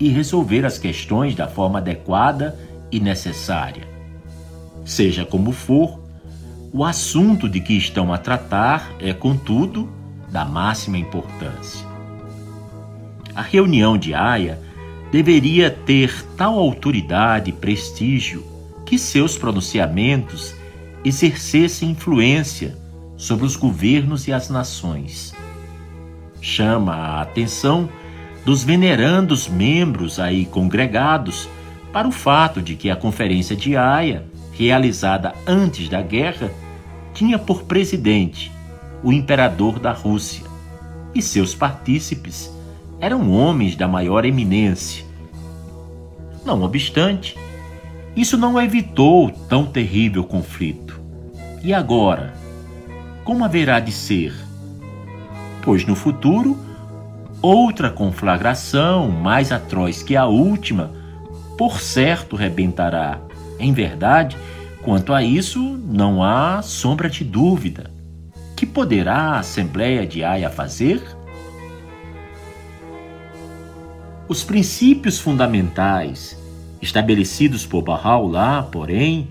e 0.00 0.08
resolver 0.08 0.64
as 0.64 0.78
questões 0.78 1.34
da 1.34 1.46
forma 1.46 1.78
adequada 1.78 2.58
e 2.90 2.98
necessária. 2.98 3.86
Seja 4.84 5.24
como 5.24 5.52
for, 5.52 5.99
o 6.72 6.84
assunto 6.84 7.48
de 7.48 7.60
que 7.60 7.76
estão 7.76 8.12
a 8.12 8.18
tratar 8.18 8.92
é, 9.00 9.12
contudo, 9.12 9.88
da 10.30 10.44
máxima 10.44 10.96
importância. 10.96 11.84
A 13.34 13.42
reunião 13.42 13.98
de 13.98 14.14
Haia 14.14 14.60
deveria 15.10 15.70
ter 15.70 16.24
tal 16.36 16.58
autoridade 16.58 17.50
e 17.50 17.52
prestígio 17.52 18.44
que 18.86 18.98
seus 18.98 19.36
pronunciamentos 19.36 20.54
exercessem 21.04 21.90
influência 21.90 22.76
sobre 23.16 23.44
os 23.44 23.56
governos 23.56 24.28
e 24.28 24.32
as 24.32 24.48
nações. 24.48 25.34
Chama 26.40 26.94
a 26.94 27.22
atenção 27.22 27.88
dos 28.44 28.62
venerandos 28.62 29.48
membros 29.48 30.18
aí 30.18 30.46
congregados 30.46 31.48
para 31.92 32.08
o 32.08 32.12
fato 32.12 32.62
de 32.62 32.76
que 32.76 32.88
a 32.88 32.96
Conferência 32.96 33.56
de 33.56 33.76
Haia, 33.76 34.24
realizada 34.52 35.34
antes 35.46 35.88
da 35.88 36.02
guerra, 36.02 36.50
tinha 37.14 37.38
por 37.38 37.64
presidente 37.64 38.52
o 39.02 39.12
imperador 39.12 39.78
da 39.78 39.92
Rússia 39.92 40.44
e 41.14 41.22
seus 41.22 41.54
partícipes 41.54 42.52
eram 43.00 43.30
homens 43.30 43.74
da 43.76 43.88
maior 43.88 44.24
eminência. 44.24 45.04
Não 46.44 46.62
obstante, 46.62 47.36
isso 48.14 48.36
não 48.36 48.60
evitou 48.60 49.30
tão 49.48 49.66
terrível 49.66 50.24
conflito. 50.24 51.00
E 51.62 51.72
agora? 51.72 52.34
Como 53.24 53.44
haverá 53.44 53.80
de 53.80 53.92
ser? 53.92 54.34
Pois 55.62 55.86
no 55.86 55.94
futuro, 55.94 56.58
Outra 57.42 57.88
conflagração, 57.88 59.08
mais 59.08 59.50
atroz 59.50 60.02
que 60.02 60.14
a 60.14 60.26
última, 60.26 60.90
por 61.56 61.80
certo 61.80 62.36
rebentará. 62.36 63.18
Em 63.60 63.74
verdade, 63.74 64.36
quanto 64.82 65.12
a 65.12 65.22
isso, 65.22 65.60
não 65.84 66.24
há 66.24 66.62
sombra 66.62 67.10
de 67.10 67.22
dúvida. 67.22 67.90
Que 68.56 68.64
poderá 68.64 69.34
a 69.34 69.38
Assembleia 69.40 70.06
de 70.06 70.24
Haia 70.24 70.48
fazer? 70.48 71.02
Os 74.26 74.42
princípios 74.42 75.18
fundamentais 75.18 76.38
estabelecidos 76.80 77.66
por 77.66 77.82
Bahá'u'lláh, 77.82 78.62
porém, 78.70 79.28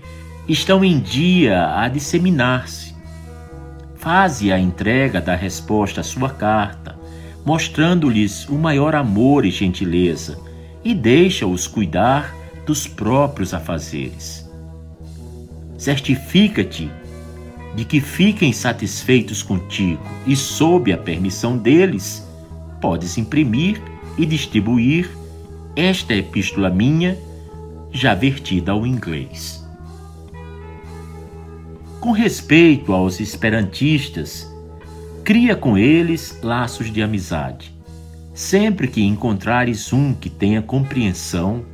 estão 0.48 0.84
em 0.84 1.00
dia 1.00 1.74
a 1.74 1.88
disseminar-se. 1.88 2.94
Faze 3.96 4.52
a 4.52 4.58
entrega 4.58 5.20
da 5.20 5.34
resposta 5.34 6.00
à 6.00 6.04
sua 6.04 6.30
carta, 6.30 6.96
mostrando-lhes 7.44 8.48
o 8.48 8.54
maior 8.54 8.94
amor 8.94 9.44
e 9.44 9.50
gentileza, 9.50 10.38
e 10.84 10.94
deixa-os 10.94 11.66
cuidar 11.66 12.39
dos 12.70 12.86
próprios 12.86 13.52
afazeres. 13.52 14.48
Certifica-te 15.76 16.88
de 17.74 17.84
que 17.84 18.00
fiquem 18.00 18.52
satisfeitos 18.52 19.42
contigo 19.42 20.00
e, 20.24 20.36
sob 20.36 20.92
a 20.92 20.96
permissão 20.96 21.58
deles, 21.58 22.24
podes 22.80 23.18
imprimir 23.18 23.82
e 24.16 24.24
distribuir 24.24 25.10
esta 25.74 26.14
epístola 26.14 26.70
minha, 26.70 27.18
já 27.90 28.14
vertida 28.14 28.70
ao 28.70 28.86
inglês. 28.86 29.66
Com 31.98 32.12
respeito 32.12 32.92
aos 32.92 33.18
esperantistas, 33.18 34.48
Cria 35.24 35.54
com 35.54 35.76
eles 35.76 36.38
laços 36.42 36.90
de 36.90 37.02
amizade. 37.02 37.72
Sempre 38.34 38.88
que 38.88 39.02
encontrares 39.02 39.92
um 39.92 40.14
que 40.14 40.30
tenha 40.30 40.62
compreensão, 40.62 41.64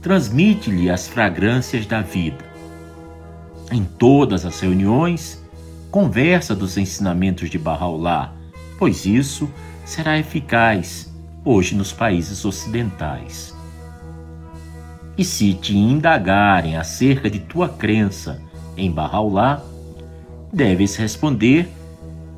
transmite-lhe 0.00 0.90
as 0.90 1.06
fragrâncias 1.06 1.84
da 1.86 2.00
vida. 2.00 2.44
Em 3.70 3.84
todas 3.84 4.46
as 4.46 4.58
reuniões, 4.60 5.44
conversa 5.90 6.54
dos 6.54 6.76
ensinamentos 6.78 7.50
de 7.50 7.58
Bahá'u'lláh, 7.58 8.32
pois 8.78 9.04
isso 9.04 9.48
será 9.84 10.18
eficaz 10.18 11.12
hoje 11.44 11.74
nos 11.74 11.92
países 11.92 12.44
ocidentais. 12.44 13.54
E 15.18 15.24
se 15.24 15.52
te 15.52 15.76
indagarem 15.76 16.76
acerca 16.76 17.28
de 17.28 17.40
tua 17.40 17.68
crença 17.68 18.40
em 18.76 18.90
Bahá'u'lláh, 18.90 19.60
deves 20.52 20.96
responder 20.96 21.68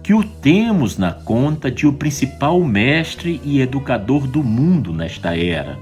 que 0.02 0.12
o 0.12 0.24
temos 0.24 0.98
na 0.98 1.12
conta 1.12 1.70
de 1.70 1.86
o 1.86 1.92
principal 1.92 2.60
mestre 2.64 3.40
e 3.44 3.60
educador 3.60 4.26
do 4.26 4.42
mundo 4.42 4.92
nesta 4.92 5.36
era, 5.36 5.78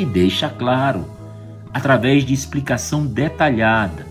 e 0.00 0.04
deixa 0.06 0.48
claro, 0.48 1.04
através 1.74 2.24
de 2.24 2.32
explicação 2.32 3.04
detalhada, 3.04 4.06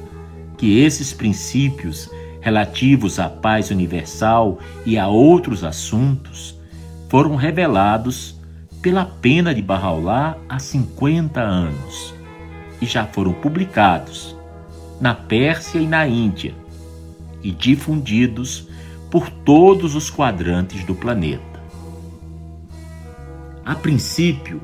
que 0.56 0.80
esses 0.80 1.12
princípios 1.12 2.08
relativos 2.40 3.18
à 3.18 3.28
paz 3.28 3.72
universal 3.72 4.60
e 4.86 5.00
a 5.00 5.08
outros 5.08 5.64
assuntos 5.64 6.56
foram 7.10 7.36
revelados 7.36 8.40
pela 8.84 9.04
pena 9.04 9.54
de 9.54 9.64
Bahá'u'lláh 9.64 10.38
há 10.48 10.60
50 10.60 11.42
anos 11.42 12.14
e 12.80 12.86
já 12.86 13.08
foram 13.08 13.34
publicados 13.34 14.38
na 15.02 15.16
Pérsia 15.16 15.80
e 15.80 15.88
na 15.88 16.08
Índia 16.08 16.54
e 17.42 17.52
difundidos 17.52 18.68
por 19.10 19.28
todos 19.28 19.96
os 19.96 20.08
quadrantes 20.12 20.84
do 20.84 20.94
planeta. 20.94 21.64
A 23.66 23.74
princípio, 23.74 24.62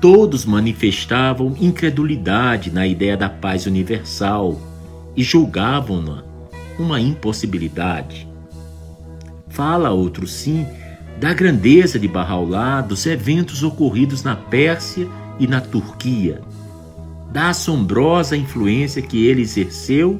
todos 0.00 0.46
manifestavam 0.46 1.54
incredulidade 1.60 2.70
na 2.70 2.86
ideia 2.86 3.16
da 3.16 3.28
paz 3.28 3.66
universal 3.66 4.58
e 5.14 5.22
julgavam-na 5.22 6.24
uma 6.78 7.00
impossibilidade. 7.00 8.26
fala 9.50 9.90
outro 9.90 10.26
sim 10.26 10.66
da 11.18 11.34
grandeza 11.34 11.98
de 11.98 12.08
Bahá'u'lláh, 12.08 12.80
dos 12.80 13.04
eventos 13.04 13.62
ocorridos 13.62 14.22
na 14.22 14.34
Pérsia 14.34 15.06
e 15.38 15.46
na 15.46 15.60
Turquia, 15.60 16.40
da 17.30 17.50
assombrosa 17.50 18.34
influência 18.34 19.02
que 19.02 19.26
ele 19.26 19.42
exerceu 19.42 20.18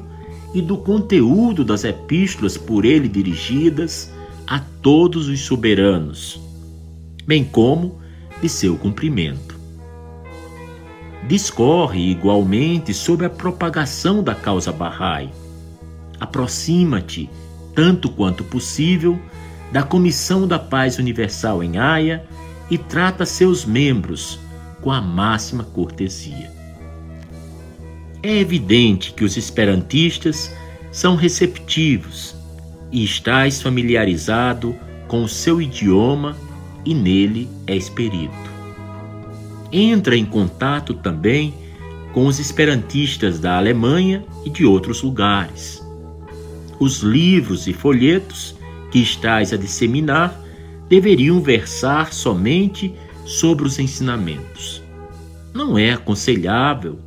e 0.53 0.61
do 0.61 0.77
conteúdo 0.77 1.65
das 1.65 1.83
epístolas 1.83 2.55
por 2.55 2.85
ele 2.85 3.07
dirigidas 3.07 4.13
a 4.45 4.59
todos 4.59 5.27
os 5.27 5.39
soberanos, 5.39 6.39
bem 7.25 7.43
como 7.43 7.99
de 8.41 8.49
seu 8.49 8.77
cumprimento. 8.77 9.50
Discorre 11.27 11.99
igualmente 11.99 12.93
sobre 12.93 13.25
a 13.25 13.29
propagação 13.29 14.23
da 14.23 14.33
causa 14.33 14.71
Bahá'í. 14.71 15.29
Aproxima-te, 16.19 17.29
tanto 17.75 18.09
quanto 18.09 18.43
possível, 18.43 19.19
da 19.71 19.83
Comissão 19.83 20.47
da 20.47 20.59
Paz 20.59 20.97
Universal 20.97 21.63
em 21.63 21.77
Haia 21.77 22.25
e 22.69 22.77
trata 22.77 23.25
seus 23.25 23.65
membros 23.65 24.39
com 24.81 24.91
a 24.91 25.01
máxima 25.01 25.63
cortesia. 25.63 26.51
É 28.23 28.37
evidente 28.37 29.13
que 29.13 29.23
os 29.23 29.37
esperantistas 29.37 30.53
são 30.91 31.15
receptivos 31.15 32.35
e 32.91 33.03
estás 33.03 33.61
familiarizado 33.61 34.75
com 35.07 35.23
o 35.23 35.29
seu 35.29 35.61
idioma 35.61 36.35
e 36.85 36.93
nele 36.93 37.49
é 37.65 37.75
experido. 37.75 38.50
Entra 39.71 40.17
em 40.17 40.25
contato 40.25 40.93
também 40.93 41.53
com 42.13 42.25
os 42.25 42.39
esperantistas 42.39 43.39
da 43.39 43.57
Alemanha 43.57 44.25
e 44.45 44.49
de 44.49 44.65
outros 44.65 45.01
lugares. 45.01 45.81
Os 46.79 46.99
livros 46.99 47.67
e 47.67 47.73
folhetos 47.73 48.55
que 48.91 48.99
estás 48.99 49.53
a 49.53 49.57
disseminar 49.57 50.37
deveriam 50.89 51.39
versar 51.39 52.11
somente 52.11 52.93
sobre 53.25 53.65
os 53.65 53.79
ensinamentos. 53.79 54.83
Não 55.53 55.77
é 55.77 55.91
aconselhável 55.93 56.99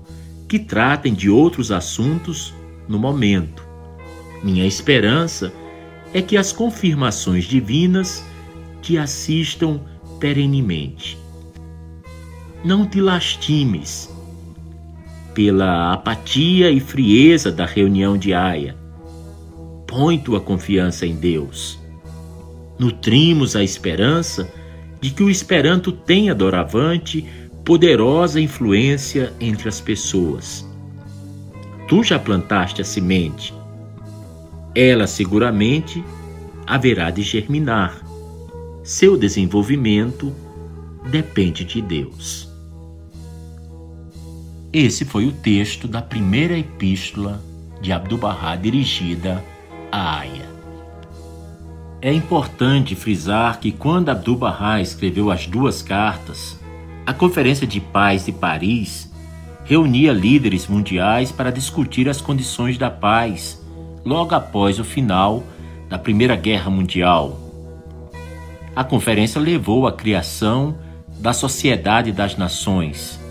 que 0.48 0.58
tratem 0.58 1.12
de 1.12 1.28
outros 1.28 1.70
assuntos 1.70 2.54
no 2.88 2.98
momento. 2.98 3.62
Minha 4.42 4.66
esperança 4.66 5.52
é 6.14 6.22
que 6.22 6.36
as 6.36 6.52
confirmações 6.52 7.44
divinas 7.44 8.24
te 8.80 8.96
assistam 8.96 9.80
perenemente. 10.20 11.23
Não 12.64 12.86
te 12.86 12.98
lastimes 12.98 14.08
pela 15.34 15.92
apatia 15.92 16.70
e 16.70 16.80
frieza 16.80 17.52
da 17.52 17.66
reunião 17.66 18.16
diária. 18.16 18.74
Põe 19.86 20.16
tua 20.16 20.40
confiança 20.40 21.04
em 21.04 21.14
Deus. 21.14 21.78
Nutrimos 22.78 23.54
a 23.54 23.62
esperança 23.62 24.50
de 24.98 25.10
que 25.10 25.22
o 25.22 25.28
Esperanto 25.28 25.92
tenha 25.92 26.34
doravante 26.34 27.28
poderosa 27.66 28.40
influência 28.40 29.30
entre 29.38 29.68
as 29.68 29.78
pessoas. 29.78 30.66
Tu 31.86 32.02
já 32.02 32.18
plantaste 32.18 32.80
a 32.80 32.84
semente. 32.84 33.52
Ela 34.74 35.06
seguramente 35.06 36.02
haverá 36.66 37.10
de 37.10 37.20
germinar. 37.20 38.02
Seu 38.82 39.18
desenvolvimento 39.18 40.32
depende 41.10 41.62
de 41.62 41.82
Deus. 41.82 42.53
Esse 44.74 45.04
foi 45.04 45.24
o 45.24 45.30
texto 45.30 45.86
da 45.86 46.02
primeira 46.02 46.58
epístola 46.58 47.40
de 47.80 47.92
Abdu'l-Bahá 47.92 48.56
dirigida 48.56 49.40
a 49.92 50.18
Aya. 50.18 50.48
É 52.02 52.12
importante 52.12 52.96
frisar 52.96 53.60
que 53.60 53.70
quando 53.70 54.08
Abdu'l-Bahá 54.08 54.80
escreveu 54.80 55.30
as 55.30 55.46
duas 55.46 55.80
cartas, 55.80 56.58
a 57.06 57.14
Conferência 57.14 57.68
de 57.68 57.80
Paz 57.80 58.26
de 58.26 58.32
Paris 58.32 59.08
reunia 59.64 60.12
líderes 60.12 60.66
mundiais 60.66 61.30
para 61.30 61.52
discutir 61.52 62.08
as 62.08 62.20
condições 62.20 62.76
da 62.76 62.90
paz 62.90 63.64
logo 64.04 64.34
após 64.34 64.80
o 64.80 64.84
final 64.84 65.44
da 65.88 66.00
Primeira 66.00 66.34
Guerra 66.34 66.68
Mundial. 66.68 67.38
A 68.74 68.82
conferência 68.82 69.40
levou 69.40 69.86
à 69.86 69.92
criação 69.92 70.76
da 71.20 71.32
Sociedade 71.32 72.10
das 72.10 72.36
Nações. 72.36 73.22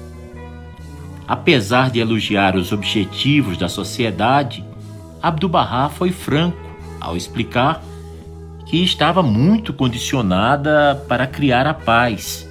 Apesar 1.27 1.89
de 1.89 1.99
elogiar 1.99 2.55
os 2.55 2.71
objetivos 2.71 3.57
da 3.57 3.69
sociedade, 3.69 4.63
Abdu'l-Bahá 5.21 5.89
foi 5.89 6.12
franco 6.12 6.57
ao 6.99 7.15
explicar 7.15 7.81
que 8.65 8.83
estava 8.83 9.21
muito 9.21 9.73
condicionada 9.73 11.03
para 11.07 11.27
criar 11.27 11.65
a 11.67 11.73
paz 11.73 12.49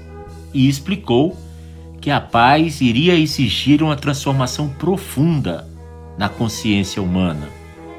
e 0.55 0.69
explicou 0.69 1.37
que 2.01 2.11
a 2.11 2.21
paz 2.21 2.81
iria 2.81 3.15
exigir 3.15 3.83
uma 3.83 3.97
transformação 3.97 4.69
profunda 4.69 5.67
na 6.19 6.29
consciência 6.29 7.03
humana 7.03 7.49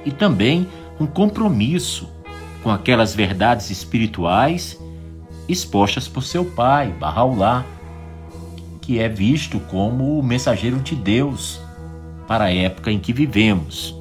e 0.06 0.12
também 0.12 0.68
um 1.00 1.06
compromisso 1.06 2.10
com 2.62 2.70
aquelas 2.72 3.14
verdades 3.14 3.70
espirituais 3.70 4.80
expostas 5.48 6.08
por 6.08 6.24
seu 6.24 6.46
pai, 6.46 6.94
Bahá'u'lláh, 7.00 7.64
que 8.84 9.00
é 9.00 9.08
visto 9.08 9.62
como 9.62 10.20
o 10.20 10.24
mensageiro 10.24 10.78
de 10.80 10.94
Deus 10.94 11.60
para 12.28 12.46
a 12.46 12.54
época 12.54 12.92
em 12.92 13.00
que 13.00 13.14
vivemos. 13.14 13.96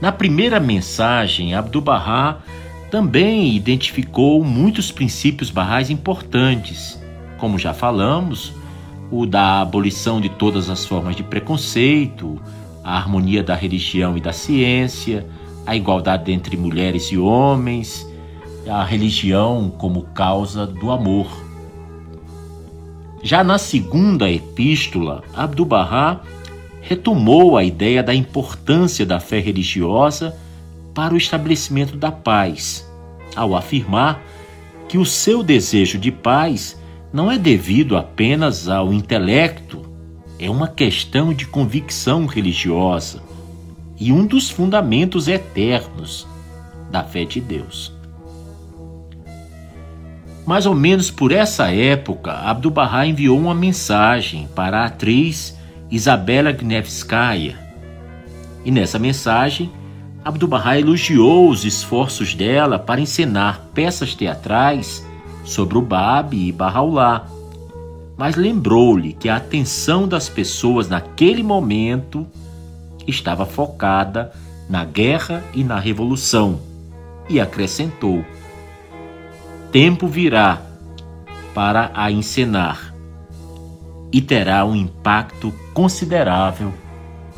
Na 0.00 0.10
primeira 0.10 0.58
mensagem, 0.58 1.54
Abdu'l-Bahá 1.54 2.38
também 2.90 3.54
identificou 3.54 4.42
muitos 4.42 4.90
princípios 4.90 5.48
barrais 5.48 5.90
importantes, 5.90 7.00
como 7.38 7.56
já 7.56 7.72
falamos, 7.72 8.52
o 9.12 9.24
da 9.24 9.60
abolição 9.60 10.20
de 10.20 10.28
todas 10.28 10.68
as 10.68 10.84
formas 10.84 11.14
de 11.14 11.22
preconceito, 11.22 12.40
a 12.82 12.96
harmonia 12.96 13.44
da 13.44 13.54
religião 13.54 14.16
e 14.16 14.20
da 14.20 14.32
ciência, 14.32 15.24
a 15.64 15.76
igualdade 15.76 16.32
entre 16.32 16.56
mulheres 16.56 17.12
e 17.12 17.18
homens, 17.18 18.04
a 18.68 18.82
religião 18.84 19.72
como 19.78 20.02
causa 20.02 20.66
do 20.66 20.90
amor. 20.90 21.47
Já 23.22 23.42
na 23.42 23.58
segunda 23.58 24.30
epístola, 24.30 25.22
Abdu'l-Bahá 25.34 26.20
retomou 26.80 27.56
a 27.56 27.64
ideia 27.64 28.02
da 28.02 28.14
importância 28.14 29.04
da 29.04 29.18
fé 29.20 29.40
religiosa 29.40 30.36
para 30.94 31.14
o 31.14 31.16
estabelecimento 31.16 31.96
da 31.96 32.10
paz, 32.10 32.88
ao 33.34 33.54
afirmar 33.54 34.22
que 34.88 34.96
o 34.96 35.04
seu 35.04 35.42
desejo 35.42 35.98
de 35.98 36.10
paz 36.10 36.80
não 37.12 37.30
é 37.30 37.38
devido 37.38 37.96
apenas 37.96 38.68
ao 38.68 38.92
intelecto, 38.92 39.82
é 40.38 40.48
uma 40.48 40.68
questão 40.68 41.34
de 41.34 41.46
convicção 41.46 42.26
religiosa 42.26 43.22
e 43.98 44.12
um 44.12 44.24
dos 44.24 44.48
fundamentos 44.48 45.26
eternos 45.26 46.26
da 46.90 47.02
fé 47.02 47.24
de 47.24 47.40
Deus. 47.40 47.97
Mais 50.48 50.64
ou 50.64 50.74
menos 50.74 51.10
por 51.10 51.30
essa 51.30 51.70
época, 51.70 52.32
Abdu'l-Bahá 52.32 53.06
enviou 53.06 53.38
uma 53.38 53.54
mensagem 53.54 54.48
para 54.54 54.80
a 54.80 54.86
atriz 54.86 55.54
Isabela 55.90 56.52
Gnevskaya. 56.52 57.54
E 58.64 58.70
nessa 58.70 58.98
mensagem, 58.98 59.70
Abdu'l-Bahá 60.24 60.78
elogiou 60.78 61.50
os 61.50 61.66
esforços 61.66 62.32
dela 62.34 62.78
para 62.78 62.98
encenar 62.98 63.60
peças 63.74 64.14
teatrais 64.14 65.06
sobre 65.44 65.76
o 65.76 65.82
Bab 65.82 66.34
e 66.34 66.50
Bahá'u'lláh, 66.50 67.26
mas 68.16 68.34
lembrou-lhe 68.34 69.12
que 69.12 69.28
a 69.28 69.36
atenção 69.36 70.08
das 70.08 70.30
pessoas 70.30 70.88
naquele 70.88 71.42
momento 71.42 72.26
estava 73.06 73.44
focada 73.44 74.32
na 74.66 74.82
guerra 74.82 75.44
e 75.52 75.62
na 75.62 75.78
revolução, 75.78 76.58
e 77.28 77.38
acrescentou: 77.38 78.24
Tempo 79.70 80.08
virá 80.08 80.62
para 81.54 81.90
a 81.92 82.10
encenar 82.10 82.94
e 84.10 84.22
terá 84.22 84.64
um 84.64 84.74
impacto 84.74 85.52
considerável 85.74 86.72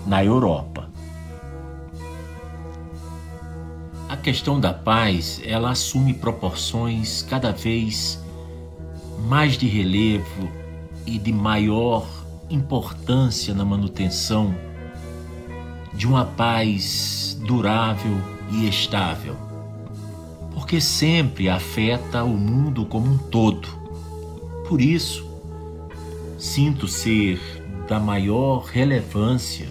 na 0.06 0.24
Europa. 0.24 0.88
A 4.08 4.16
questão 4.16 4.60
da 4.60 4.72
paz, 4.72 5.42
ela 5.44 5.70
assume 5.70 6.14
proporções 6.14 7.22
cada 7.22 7.50
vez 7.50 8.22
mais 9.26 9.58
de 9.58 9.66
relevo 9.66 10.48
e 11.04 11.18
de 11.18 11.32
maior 11.32 12.06
importância 12.48 13.52
na 13.52 13.64
manutenção 13.64 14.54
de 15.92 16.06
uma 16.06 16.24
paz 16.24 17.36
durável 17.44 18.16
e 18.52 18.68
estável, 18.68 19.49
porque 20.70 20.80
sempre 20.80 21.48
afeta 21.48 22.22
o 22.22 22.28
mundo 22.28 22.86
como 22.86 23.14
um 23.14 23.18
todo. 23.18 23.66
Por 24.68 24.80
isso, 24.80 25.28
Sinto 26.38 26.86
ser 26.86 27.40
da 27.88 27.98
maior 27.98 28.60
relevância 28.60 29.66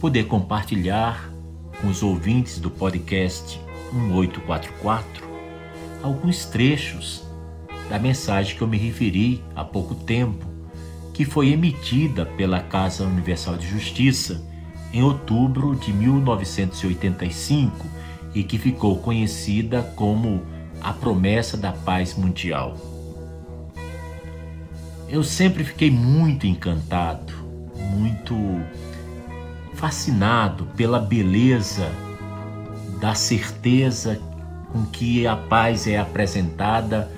poder 0.00 0.24
compartilhar 0.24 1.32
com 1.80 1.86
os 1.86 2.02
ouvintes 2.02 2.58
do 2.58 2.68
podcast 2.68 3.60
1844 3.92 5.24
alguns 6.02 6.44
trechos 6.46 7.22
da 7.88 7.98
mensagem 7.98 8.56
que 8.56 8.60
eu 8.60 8.66
me 8.66 8.76
referi 8.76 9.42
há 9.54 9.64
pouco 9.64 9.94
tempo, 9.94 10.44
que 11.14 11.24
foi 11.24 11.52
emitida 11.52 12.26
pela 12.26 12.60
Casa 12.60 13.04
Universal 13.04 13.56
de 13.56 13.68
Justiça 13.68 14.44
em 14.92 15.00
outubro 15.00 15.76
de 15.76 15.92
1985 15.92 17.99
e 18.34 18.42
que 18.42 18.58
ficou 18.58 18.98
conhecida 18.98 19.82
como 19.96 20.42
a 20.80 20.92
promessa 20.92 21.56
da 21.56 21.72
paz 21.72 22.14
mundial. 22.14 22.76
Eu 25.08 25.24
sempre 25.24 25.64
fiquei 25.64 25.90
muito 25.90 26.46
encantado, 26.46 27.32
muito 27.96 28.34
fascinado 29.74 30.66
pela 30.76 31.00
beleza 31.00 31.90
da 33.00 33.14
certeza 33.14 34.20
com 34.72 34.84
que 34.86 35.26
a 35.26 35.36
paz 35.36 35.86
é 35.86 35.98
apresentada 35.98 37.10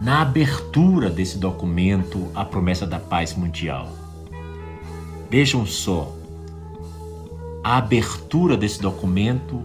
na 0.00 0.22
abertura 0.22 1.10
desse 1.10 1.38
documento, 1.38 2.28
a 2.34 2.44
promessa 2.44 2.86
da 2.86 2.98
paz 2.98 3.34
mundial. 3.34 3.88
Vejam 5.30 5.66
só, 5.66 6.14
a 7.62 7.76
abertura 7.76 8.56
desse 8.56 8.80
documento, 8.80 9.62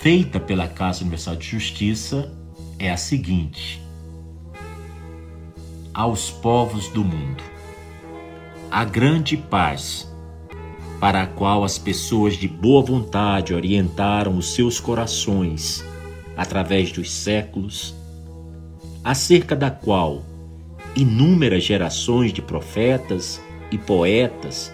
feita 0.00 0.40
pela 0.40 0.66
Casa 0.66 1.02
Universal 1.02 1.36
de 1.36 1.46
Justiça, 1.46 2.32
é 2.78 2.90
a 2.90 2.96
seguinte: 2.96 3.82
Aos 5.92 6.30
povos 6.30 6.88
do 6.88 7.04
mundo, 7.04 7.42
a 8.70 8.82
grande 8.82 9.36
paz 9.36 10.08
para 10.98 11.22
a 11.22 11.26
qual 11.26 11.64
as 11.64 11.78
pessoas 11.78 12.34
de 12.34 12.48
boa 12.48 12.82
vontade 12.82 13.54
orientaram 13.54 14.36
os 14.36 14.54
seus 14.54 14.80
corações 14.80 15.84
através 16.36 16.92
dos 16.92 17.10
séculos, 17.10 17.94
acerca 19.04 19.54
da 19.54 19.70
qual 19.70 20.24
inúmeras 20.96 21.62
gerações 21.62 22.32
de 22.32 22.40
profetas 22.40 23.40
e 23.70 23.76
poetas 23.76 24.72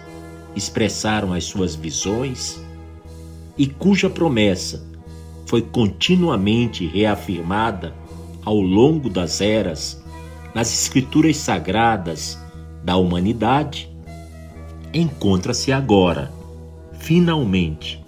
expressaram 0.55 1.33
as 1.33 1.43
suas 1.43 1.75
visões 1.75 2.61
e 3.57 3.67
cuja 3.67 4.09
promessa 4.09 4.86
foi 5.47 5.61
continuamente 5.61 6.85
reafirmada 6.85 7.95
ao 8.45 8.59
longo 8.61 9.09
das 9.09 9.41
eras 9.41 10.03
nas 10.53 10.73
escrituras 10.73 11.37
sagradas 11.37 12.39
da 12.83 12.95
humanidade 12.97 13.89
encontra-se 14.93 15.71
agora, 15.71 16.31
finalmente, 16.99 18.03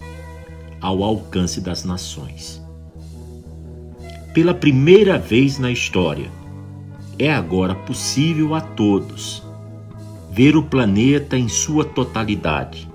ao 0.82 1.04
alcance 1.04 1.62
das 1.62 1.84
nações. 1.84 2.62
Pela 4.34 4.54
primeira 4.54 5.18
vez 5.18 5.60
na 5.60 5.72
história, 5.72 6.32
é 7.18 7.32
agora 7.32 7.76
possível 7.76 8.56
a 8.56 8.62
todos 8.62 9.44
ver 10.32 10.56
o 10.56 10.64
planeta 10.64 11.38
em 11.38 11.50
sua 11.50 11.84
totalidade, 11.84 12.88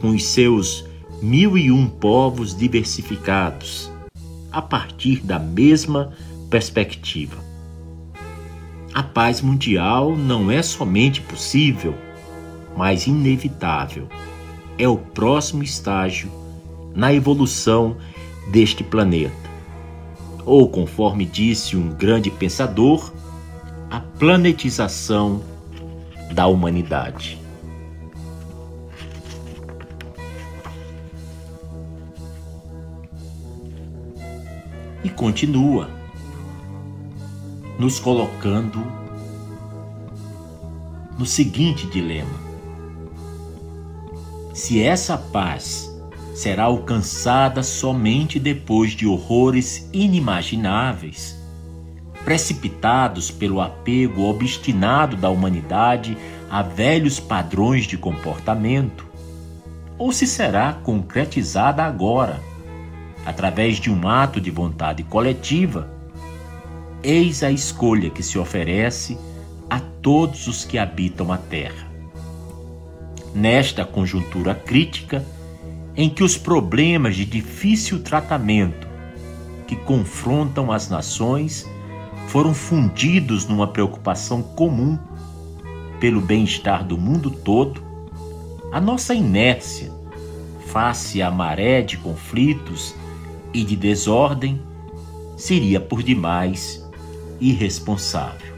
com 0.00 0.08
os 0.08 0.24
seus 0.24 0.84
mil 1.22 1.58
e 1.58 1.70
um 1.70 1.86
povos 1.86 2.56
diversificados, 2.56 3.90
a 4.50 4.62
partir 4.62 5.20
da 5.20 5.38
mesma 5.38 6.12
perspectiva. 6.48 7.36
A 8.92 9.02
paz 9.02 9.40
mundial 9.40 10.16
não 10.16 10.50
é 10.50 10.62
somente 10.62 11.20
possível, 11.20 11.94
mas 12.76 13.06
inevitável. 13.06 14.08
É 14.78 14.88
o 14.88 14.96
próximo 14.96 15.62
estágio 15.62 16.30
na 16.94 17.12
evolução 17.12 17.96
deste 18.50 18.82
planeta. 18.82 19.50
Ou, 20.44 20.68
conforme 20.68 21.24
disse 21.24 21.76
um 21.76 21.90
grande 21.90 22.30
pensador, 22.30 23.12
a 23.90 24.00
planetização 24.00 25.42
da 26.32 26.46
humanidade. 26.46 27.38
E 35.02 35.08
continua 35.08 35.88
nos 37.78 37.98
colocando 37.98 38.84
no 41.18 41.24
seguinte 41.24 41.86
dilema: 41.86 42.38
se 44.52 44.82
essa 44.82 45.16
paz 45.16 45.90
será 46.34 46.64
alcançada 46.64 47.62
somente 47.62 48.38
depois 48.38 48.92
de 48.92 49.06
horrores 49.06 49.88
inimagináveis, 49.92 51.34
precipitados 52.24 53.30
pelo 53.30 53.60
apego 53.60 54.24
obstinado 54.24 55.16
da 55.16 55.30
humanidade 55.30 56.16
a 56.50 56.62
velhos 56.62 57.18
padrões 57.18 57.86
de 57.86 57.96
comportamento, 57.96 59.06
ou 59.96 60.12
se 60.12 60.26
será 60.26 60.74
concretizada 60.74 61.84
agora, 61.84 62.40
através 63.24 63.76
de 63.76 63.90
um 63.90 64.08
ato 64.08 64.40
de 64.40 64.50
vontade 64.50 65.02
coletiva, 65.02 65.90
eis 67.02 67.42
a 67.42 67.50
escolha 67.50 68.10
que 68.10 68.22
se 68.22 68.38
oferece 68.38 69.18
a 69.68 69.78
todos 69.78 70.46
os 70.46 70.64
que 70.64 70.78
habitam 70.78 71.32
a 71.32 71.38
terra. 71.38 71.88
Nesta 73.34 73.84
conjuntura 73.84 74.54
crítica 74.54 75.24
em 75.96 76.08
que 76.08 76.24
os 76.24 76.36
problemas 76.36 77.16
de 77.16 77.24
difícil 77.24 78.02
tratamento 78.02 78.88
que 79.66 79.76
confrontam 79.76 80.72
as 80.72 80.88
nações 80.88 81.68
foram 82.28 82.54
fundidos 82.54 83.46
numa 83.46 83.68
preocupação 83.68 84.42
comum 84.42 84.98
pelo 86.00 86.20
bem-estar 86.20 86.84
do 86.84 86.96
mundo 86.96 87.30
todo, 87.30 87.82
a 88.72 88.80
nossa 88.80 89.14
inércia 89.14 89.92
face 90.68 91.20
à 91.20 91.30
maré 91.30 91.82
de 91.82 91.96
conflitos 91.98 92.94
e 93.52 93.64
de 93.64 93.76
desordem 93.76 94.60
seria 95.36 95.80
por 95.80 96.02
demais 96.02 96.84
irresponsável. 97.40 98.54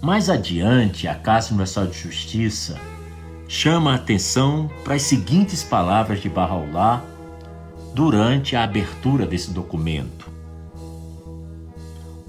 Mais 0.00 0.30
adiante, 0.30 1.06
a 1.06 1.14
Casa 1.14 1.48
Universal 1.48 1.88
de 1.88 1.98
Justiça 1.98 2.80
chama 3.46 3.92
a 3.92 3.96
atenção 3.96 4.70
para 4.82 4.94
as 4.94 5.02
seguintes 5.02 5.62
palavras 5.62 6.22
de 6.22 6.28
Barraulá 6.28 7.04
durante 7.94 8.56
a 8.56 8.64
abertura 8.64 9.26
desse 9.26 9.50
documento. 9.50 10.30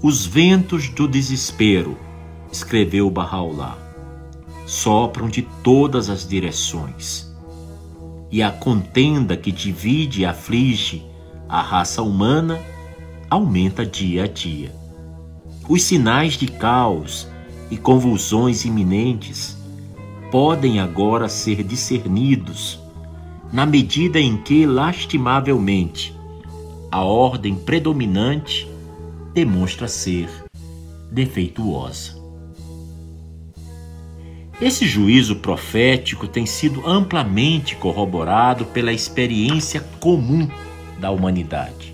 Os 0.02 0.26
ventos 0.26 0.88
do 0.88 1.08
desespero, 1.08 1.96
escreveu 2.50 3.08
Barraulá, 3.08 3.78
sopram 4.66 5.28
de 5.28 5.42
todas 5.62 6.10
as 6.10 6.28
direções. 6.28 7.31
E 8.32 8.42
a 8.42 8.50
contenda 8.50 9.36
que 9.36 9.52
divide 9.52 10.22
e 10.22 10.24
aflige 10.24 11.04
a 11.46 11.60
raça 11.60 12.02
humana 12.02 12.58
aumenta 13.28 13.84
dia 13.84 14.24
a 14.24 14.26
dia. 14.26 14.74
Os 15.68 15.82
sinais 15.82 16.32
de 16.32 16.46
caos 16.46 17.28
e 17.70 17.76
convulsões 17.76 18.64
iminentes 18.64 19.54
podem 20.30 20.80
agora 20.80 21.28
ser 21.28 21.62
discernidos 21.62 22.80
na 23.52 23.66
medida 23.66 24.18
em 24.18 24.38
que, 24.38 24.64
lastimavelmente, 24.64 26.16
a 26.90 27.04
ordem 27.04 27.54
predominante 27.54 28.66
demonstra 29.34 29.86
ser 29.86 30.30
defeituosa. 31.10 32.21
Esse 34.62 34.86
juízo 34.86 35.34
profético 35.34 36.28
tem 36.28 36.46
sido 36.46 36.86
amplamente 36.86 37.74
corroborado 37.74 38.64
pela 38.66 38.92
experiência 38.92 39.80
comum 39.98 40.48
da 41.00 41.10
humanidade. 41.10 41.92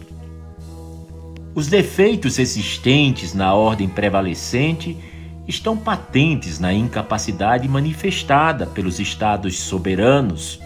Os 1.54 1.66
defeitos 1.68 2.38
existentes 2.38 3.32
na 3.32 3.54
ordem 3.54 3.88
prevalecente 3.88 4.94
estão 5.46 5.78
patentes 5.78 6.58
na 6.58 6.70
incapacidade 6.70 7.66
manifestada 7.66 8.66
pelos 8.66 9.00
Estados 9.00 9.58
soberanos 9.58 10.60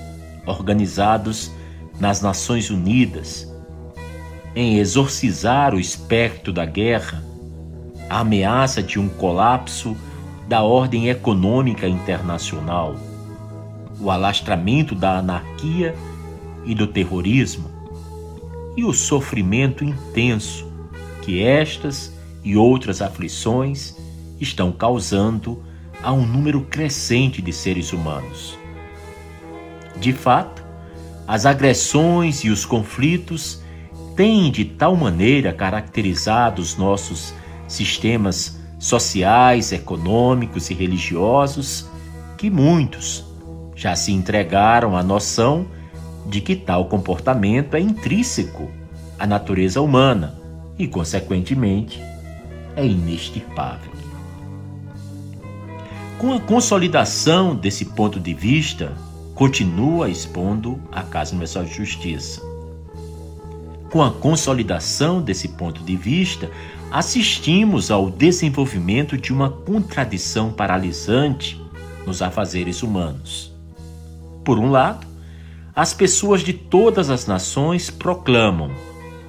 organizados 0.44 1.52
nas 2.00 2.20
Nações 2.20 2.68
Unidas 2.68 3.48
em 4.56 4.78
exorcizar 4.78 5.72
o 5.72 5.78
espectro 5.78 6.52
da 6.52 6.64
guerra, 6.64 7.22
a 8.10 8.18
ameaça 8.18 8.82
de 8.82 8.98
um 8.98 9.08
colapso 9.08 9.96
da 10.52 10.62
ordem 10.62 11.08
econômica 11.08 11.88
internacional, 11.88 12.94
o 13.98 14.10
alastramento 14.10 14.94
da 14.94 15.16
anarquia 15.16 15.96
e 16.66 16.74
do 16.74 16.86
terrorismo 16.86 17.70
e 18.76 18.84
o 18.84 18.92
sofrimento 18.92 19.82
intenso 19.82 20.70
que 21.22 21.42
estas 21.42 22.14
e 22.44 22.54
outras 22.54 23.00
aflições 23.00 23.96
estão 24.38 24.70
causando 24.70 25.64
a 26.02 26.12
um 26.12 26.26
número 26.26 26.60
crescente 26.60 27.40
de 27.40 27.50
seres 27.50 27.94
humanos. 27.94 28.58
De 29.98 30.12
fato, 30.12 30.62
as 31.26 31.46
agressões 31.46 32.44
e 32.44 32.50
os 32.50 32.66
conflitos 32.66 33.62
tem 34.14 34.52
de 34.52 34.66
tal 34.66 34.94
maneira 34.96 35.50
caracterizado 35.50 36.60
os 36.60 36.76
nossos 36.76 37.32
sistemas 37.66 38.60
sociais, 38.82 39.70
econômicos 39.70 40.68
e 40.68 40.74
religiosos 40.74 41.86
que 42.36 42.50
muitos 42.50 43.24
já 43.76 43.94
se 43.94 44.10
entregaram 44.10 44.96
à 44.96 45.04
noção 45.04 45.68
de 46.26 46.40
que 46.40 46.56
tal 46.56 46.86
comportamento 46.86 47.76
é 47.76 47.80
intrínseco 47.80 48.68
à 49.16 49.24
natureza 49.24 49.80
humana 49.80 50.34
e, 50.76 50.88
consequentemente, 50.88 52.02
é 52.74 52.84
inextirpável. 52.84 53.92
Com 56.18 56.32
a 56.32 56.40
consolidação 56.40 57.54
desse 57.54 57.84
ponto 57.84 58.18
de 58.18 58.34
vista, 58.34 58.92
continua 59.32 60.10
expondo 60.10 60.80
a 60.90 61.02
Casa 61.02 61.30
Universal 61.30 61.64
de 61.64 61.74
Justiça. 61.74 62.42
Com 63.92 64.02
a 64.02 64.10
consolidação 64.10 65.22
desse 65.22 65.50
ponto 65.50 65.84
de 65.84 65.96
vista, 65.96 66.50
assistimos 66.92 67.90
ao 67.90 68.10
desenvolvimento 68.10 69.16
de 69.16 69.32
uma 69.32 69.48
contradição 69.48 70.52
paralisante 70.52 71.58
nos 72.06 72.20
afazeres 72.20 72.82
humanos. 72.82 73.50
Por 74.44 74.58
um 74.58 74.70
lado, 74.70 75.06
as 75.74 75.94
pessoas 75.94 76.42
de 76.42 76.52
todas 76.52 77.08
as 77.08 77.26
nações 77.26 77.88
proclamam 77.88 78.70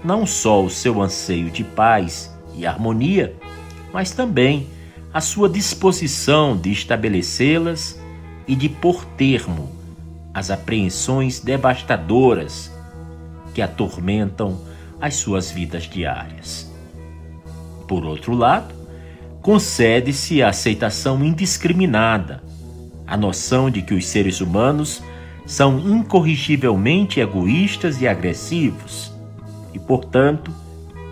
não 0.03 0.27
só 0.27 0.61
o 0.61 0.69
seu 0.69 1.01
anseio 1.01 1.49
de 1.49 1.63
paz 1.63 2.37
e 2.53 2.65
harmonia, 2.65 3.33
mas 3.93 4.11
também 4.11 4.67
a 5.13 5.21
sua 5.21 5.47
disposição 5.47 6.57
de 6.57 6.69
estabelecê-las 6.69 7.97
e 8.45 8.57
de 8.57 8.67
pôr 8.67 9.05
termo 9.15 9.71
às 10.33 10.51
apreensões 10.51 11.39
devastadoras 11.39 12.69
que 13.53 13.61
atormentam 13.61 14.59
as 14.99 15.15
suas 15.15 15.49
vidas 15.49 15.83
diárias. 15.83 16.72
Por 17.93 18.05
outro 18.05 18.33
lado, 18.33 18.73
concede-se 19.39 20.41
a 20.41 20.49
aceitação 20.49 21.23
indiscriminada, 21.23 22.41
a 23.05 23.15
noção 23.15 23.69
de 23.69 23.83
que 23.83 23.93
os 23.93 24.07
seres 24.07 24.41
humanos 24.41 25.03
são 25.45 25.77
incorrigivelmente 25.77 27.19
egoístas 27.19 28.01
e 28.01 28.07
agressivos 28.07 29.13
e, 29.75 29.77
portanto, 29.77 30.51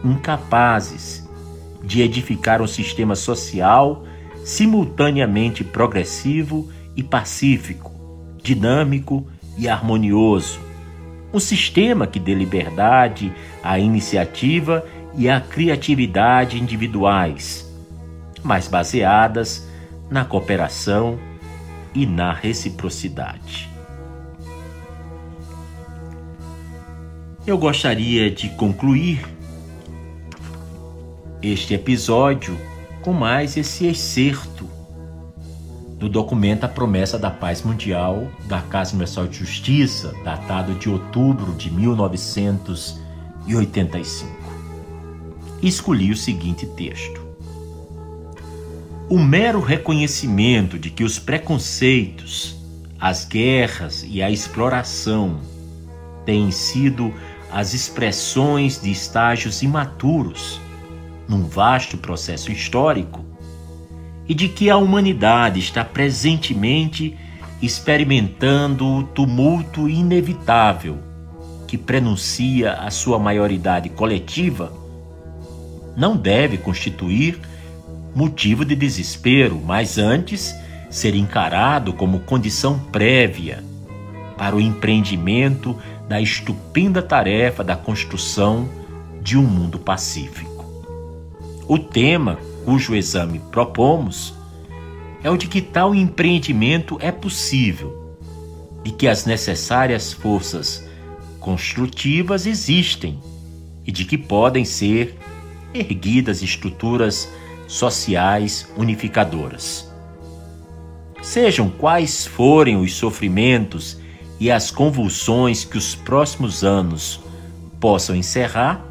incapazes 0.03 1.29
de 1.83 2.01
edificar 2.01 2.63
um 2.63 2.67
sistema 2.67 3.15
social 3.15 4.03
simultaneamente 4.43 5.63
progressivo 5.63 6.67
e 6.95 7.03
pacífico, 7.03 7.91
dinâmico 8.41 9.27
e 9.55 9.69
harmonioso. 9.69 10.59
Um 11.31 11.39
sistema 11.39 12.07
que 12.07 12.19
dê 12.19 12.33
liberdade 12.33 13.31
à 13.63 13.77
iniciativa 13.77 14.83
e 15.15 15.29
à 15.29 15.39
criatividade 15.39 16.59
individuais, 16.59 17.71
mas 18.43 18.67
baseadas 18.67 19.67
na 20.09 20.25
cooperação 20.25 21.19
e 21.93 22.05
na 22.05 22.33
reciprocidade. 22.33 23.69
Eu 27.45 27.57
gostaria 27.57 28.29
de 28.29 28.49
concluir 28.49 29.25
este 31.41 31.73
episódio 31.73 32.57
com 33.01 33.13
mais 33.13 33.57
esse 33.57 33.87
excerto 33.87 34.69
do 35.97 36.07
documento 36.07 36.63
A 36.63 36.67
Promessa 36.67 37.17
da 37.17 37.31
Paz 37.31 37.63
Mundial 37.63 38.27
da 38.45 38.61
Casa 38.61 38.91
Universal 38.91 39.25
de 39.27 39.37
Justiça, 39.37 40.13
datado 40.23 40.75
de 40.75 40.87
outubro 40.89 41.53
de 41.53 41.71
1985. 41.71 44.40
Escolhi 45.61 46.11
o 46.11 46.17
seguinte 46.17 46.65
texto: 46.65 47.21
O 49.07 49.19
mero 49.19 49.61
reconhecimento 49.61 50.79
de 50.79 50.89
que 50.89 51.03
os 51.03 51.19
preconceitos, 51.19 52.55
as 52.99 53.25
guerras 53.25 54.03
e 54.07 54.23
a 54.23 54.31
exploração 54.31 55.39
têm 56.25 56.49
sido 56.49 57.13
as 57.51 57.73
expressões 57.73 58.81
de 58.81 58.91
estágios 58.91 59.61
imaturos 59.61 60.59
num 61.27 61.43
vasto 61.43 61.97
processo 61.97 62.51
histórico 62.51 63.23
e 64.27 64.33
de 64.33 64.47
que 64.47 64.69
a 64.69 64.77
humanidade 64.77 65.59
está 65.59 65.83
presentemente 65.83 67.17
experimentando 67.61 68.87
o 68.87 69.03
tumulto 69.03 69.87
inevitável 69.87 70.97
que 71.67 71.77
prenuncia 71.77 72.73
a 72.73 72.89
sua 72.89 73.19
maioridade 73.19 73.89
coletiva, 73.89 74.80
não 75.95 76.15
deve 76.15 76.57
constituir 76.57 77.39
motivo 78.15 78.65
de 78.65 78.75
desespero, 78.75 79.61
mas 79.63 79.97
antes 79.97 80.55
ser 80.89 81.15
encarado 81.15 81.93
como 81.93 82.19
condição 82.19 82.77
prévia 82.91 83.63
para 84.37 84.55
o 84.55 84.61
empreendimento 84.61 85.77
da 86.07 86.19
estupenda 86.19 87.01
tarefa 87.01 87.63
da 87.63 87.75
construção 87.75 88.67
de 89.21 89.37
um 89.37 89.43
mundo 89.43 89.79
pacífico. 89.79 90.65
O 91.67 91.79
tema 91.79 92.37
cujo 92.65 92.93
exame 92.93 93.39
propomos 93.51 94.33
é 95.23 95.29
o 95.29 95.37
de 95.37 95.47
que 95.47 95.61
tal 95.61 95.95
empreendimento 95.95 96.97
é 96.99 97.11
possível, 97.11 98.17
de 98.83 98.91
que 98.91 99.07
as 99.07 99.25
necessárias 99.25 100.11
forças 100.11 100.85
construtivas 101.39 102.45
existem 102.45 103.19
e 103.85 103.91
de 103.91 104.05
que 104.05 104.17
podem 104.17 104.65
ser 104.65 105.17
erguidas 105.73 106.41
estruturas 106.41 107.29
sociais 107.67 108.67
unificadoras. 108.77 109.89
Sejam 111.21 111.69
quais 111.69 112.25
forem 112.25 112.77
os 112.77 112.93
sofrimentos 112.95 113.97
e 114.39 114.51
as 114.51 114.71
convulsões 114.71 115.63
que 115.63 115.77
os 115.77 115.95
próximos 115.95 116.63
anos 116.63 117.21
possam 117.79 118.15
encerrar, 118.15 118.83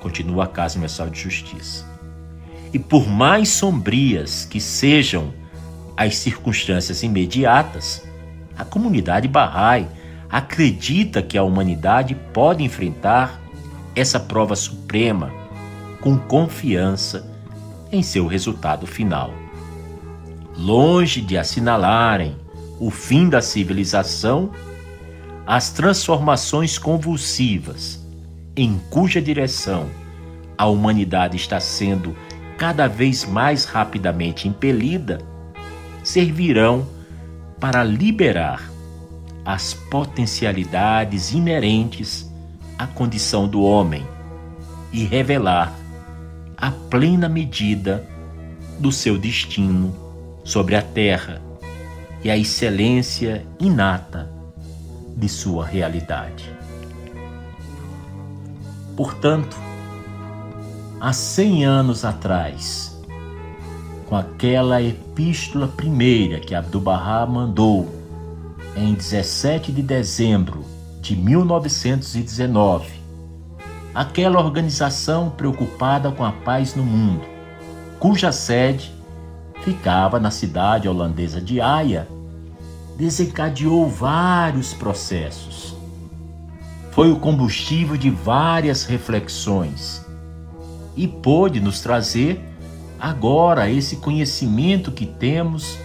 continua 0.00 0.44
a 0.44 0.48
Casa 0.48 0.74
Universal 0.74 1.10
de 1.10 1.20
Justiça. 1.20 1.86
E 2.72 2.78
por 2.78 3.08
mais 3.08 3.50
sombrias 3.50 4.44
que 4.44 4.60
sejam 4.60 5.32
as 5.96 6.16
circunstâncias 6.16 7.02
imediatas, 7.04 8.02
a 8.58 8.64
comunidade 8.64 9.28
Bahá'í 9.28 9.86
acredita 10.28 11.22
que 11.22 11.38
a 11.38 11.44
humanidade 11.44 12.16
pode 12.32 12.64
enfrentar 12.64 13.40
essa 13.94 14.18
prova 14.18 14.56
suprema 14.56 15.43
com 16.04 16.18
confiança 16.18 17.26
em 17.90 18.02
seu 18.02 18.26
resultado 18.26 18.86
final. 18.86 19.32
Longe 20.54 21.22
de 21.22 21.38
assinalarem 21.38 22.36
o 22.78 22.90
fim 22.90 23.26
da 23.26 23.40
civilização, 23.40 24.50
as 25.46 25.70
transformações 25.70 26.76
convulsivas 26.76 28.06
em 28.54 28.78
cuja 28.90 29.20
direção 29.22 29.88
a 30.58 30.66
humanidade 30.66 31.38
está 31.38 31.58
sendo 31.58 32.14
cada 32.58 32.86
vez 32.86 33.24
mais 33.24 33.64
rapidamente 33.64 34.46
impelida, 34.46 35.22
servirão 36.02 36.86
para 37.58 37.82
liberar 37.82 38.70
as 39.42 39.72
potencialidades 39.72 41.32
inerentes 41.32 42.30
à 42.78 42.86
condição 42.86 43.48
do 43.48 43.62
homem 43.62 44.06
e 44.92 45.04
revelar 45.04 45.72
a 46.56 46.70
plena 46.70 47.28
medida 47.28 48.06
do 48.78 48.90
seu 48.90 49.18
destino 49.18 49.94
sobre 50.44 50.76
a 50.76 50.82
terra 50.82 51.40
e 52.22 52.30
a 52.30 52.36
excelência 52.36 53.46
inata 53.60 54.30
de 55.16 55.28
sua 55.28 55.64
realidade. 55.64 56.50
Portanto, 58.96 59.56
há 61.00 61.12
cem 61.12 61.64
anos 61.64 62.04
atrás, 62.04 62.96
com 64.06 64.16
aquela 64.16 64.80
epístola 64.80 65.68
primeira 65.68 66.40
que 66.40 66.54
Abdu'l-Bahá 66.54 67.26
mandou 67.26 67.92
em 68.76 68.94
17 68.94 69.72
de 69.72 69.82
dezembro 69.82 70.64
de 71.00 71.16
1919, 71.16 72.93
aquela 73.94 74.40
organização 74.40 75.30
preocupada 75.30 76.10
com 76.10 76.24
a 76.24 76.32
paz 76.32 76.74
no 76.74 76.82
mundo, 76.82 77.24
cuja 78.00 78.32
sede 78.32 78.92
ficava 79.62 80.18
na 80.18 80.30
cidade 80.30 80.88
holandesa 80.88 81.40
de 81.40 81.60
Haia, 81.60 82.08
desencadeou 82.96 83.88
vários 83.88 84.74
processos. 84.74 85.74
Foi 86.90 87.10
o 87.10 87.20
combustível 87.20 87.96
de 87.96 88.10
várias 88.10 88.84
reflexões 88.84 90.04
e 90.96 91.06
pôde 91.06 91.60
nos 91.60 91.80
trazer 91.80 92.40
agora 93.00 93.70
esse 93.70 93.96
conhecimento 93.96 94.92
que 94.92 95.06
temos 95.06 95.78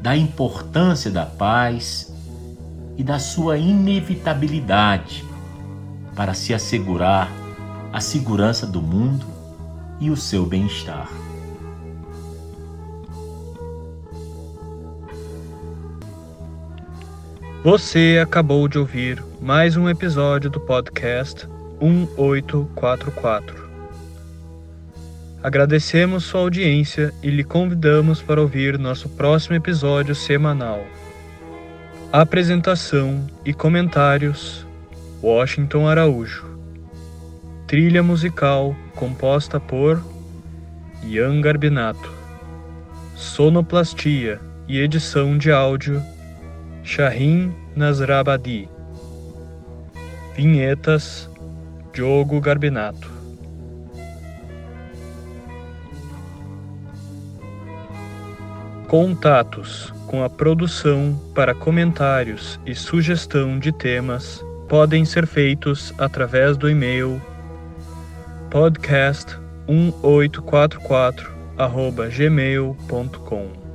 da 0.00 0.16
importância 0.16 1.10
da 1.10 1.26
paz 1.26 2.12
e 2.96 3.02
da 3.02 3.18
sua 3.18 3.58
inevitabilidade 3.58 5.25
para 6.16 6.32
se 6.32 6.54
assegurar 6.54 7.30
a 7.92 8.00
segurança 8.00 8.66
do 8.66 8.80
mundo 8.80 9.26
e 10.00 10.10
o 10.10 10.16
seu 10.16 10.46
bem-estar. 10.46 11.08
Você 17.62 18.20
acabou 18.22 18.66
de 18.66 18.78
ouvir 18.78 19.22
mais 19.40 19.76
um 19.76 19.88
episódio 19.88 20.48
do 20.48 20.58
podcast 20.60 21.46
1844. 21.80 23.66
Agradecemos 25.42 26.24
sua 26.24 26.40
audiência 26.40 27.12
e 27.22 27.30
lhe 27.30 27.44
convidamos 27.44 28.22
para 28.22 28.40
ouvir 28.40 28.78
nosso 28.78 29.08
próximo 29.10 29.54
episódio 29.54 30.14
semanal. 30.14 30.84
Apresentação 32.12 33.26
e 33.44 33.52
comentários: 33.52 34.65
Washington 35.22 35.88
Araújo. 35.88 36.44
Trilha 37.66 38.02
musical 38.02 38.76
composta 38.94 39.58
por 39.58 40.02
Ian 41.02 41.40
Garbinato. 41.40 42.12
Sonoplastia 43.14 44.38
e 44.68 44.78
edição 44.78 45.38
de 45.38 45.50
áudio 45.50 46.02
Shahin 46.84 47.50
Nasrabadi. 47.74 48.68
Vinhetas 50.34 51.30
Diogo 51.94 52.38
Garbinato. 52.38 53.10
Contatos 58.86 59.92
com 60.06 60.22
a 60.22 60.28
produção 60.28 61.18
para 61.34 61.54
comentários 61.54 62.60
e 62.66 62.74
sugestão 62.74 63.58
de 63.58 63.72
temas 63.72 64.45
podem 64.68 65.04
ser 65.04 65.26
feitos 65.26 65.92
através 65.98 66.56
do 66.56 66.68
e-mail 66.68 67.20
podcast1844 68.50 71.26
gmail.com 72.16 73.65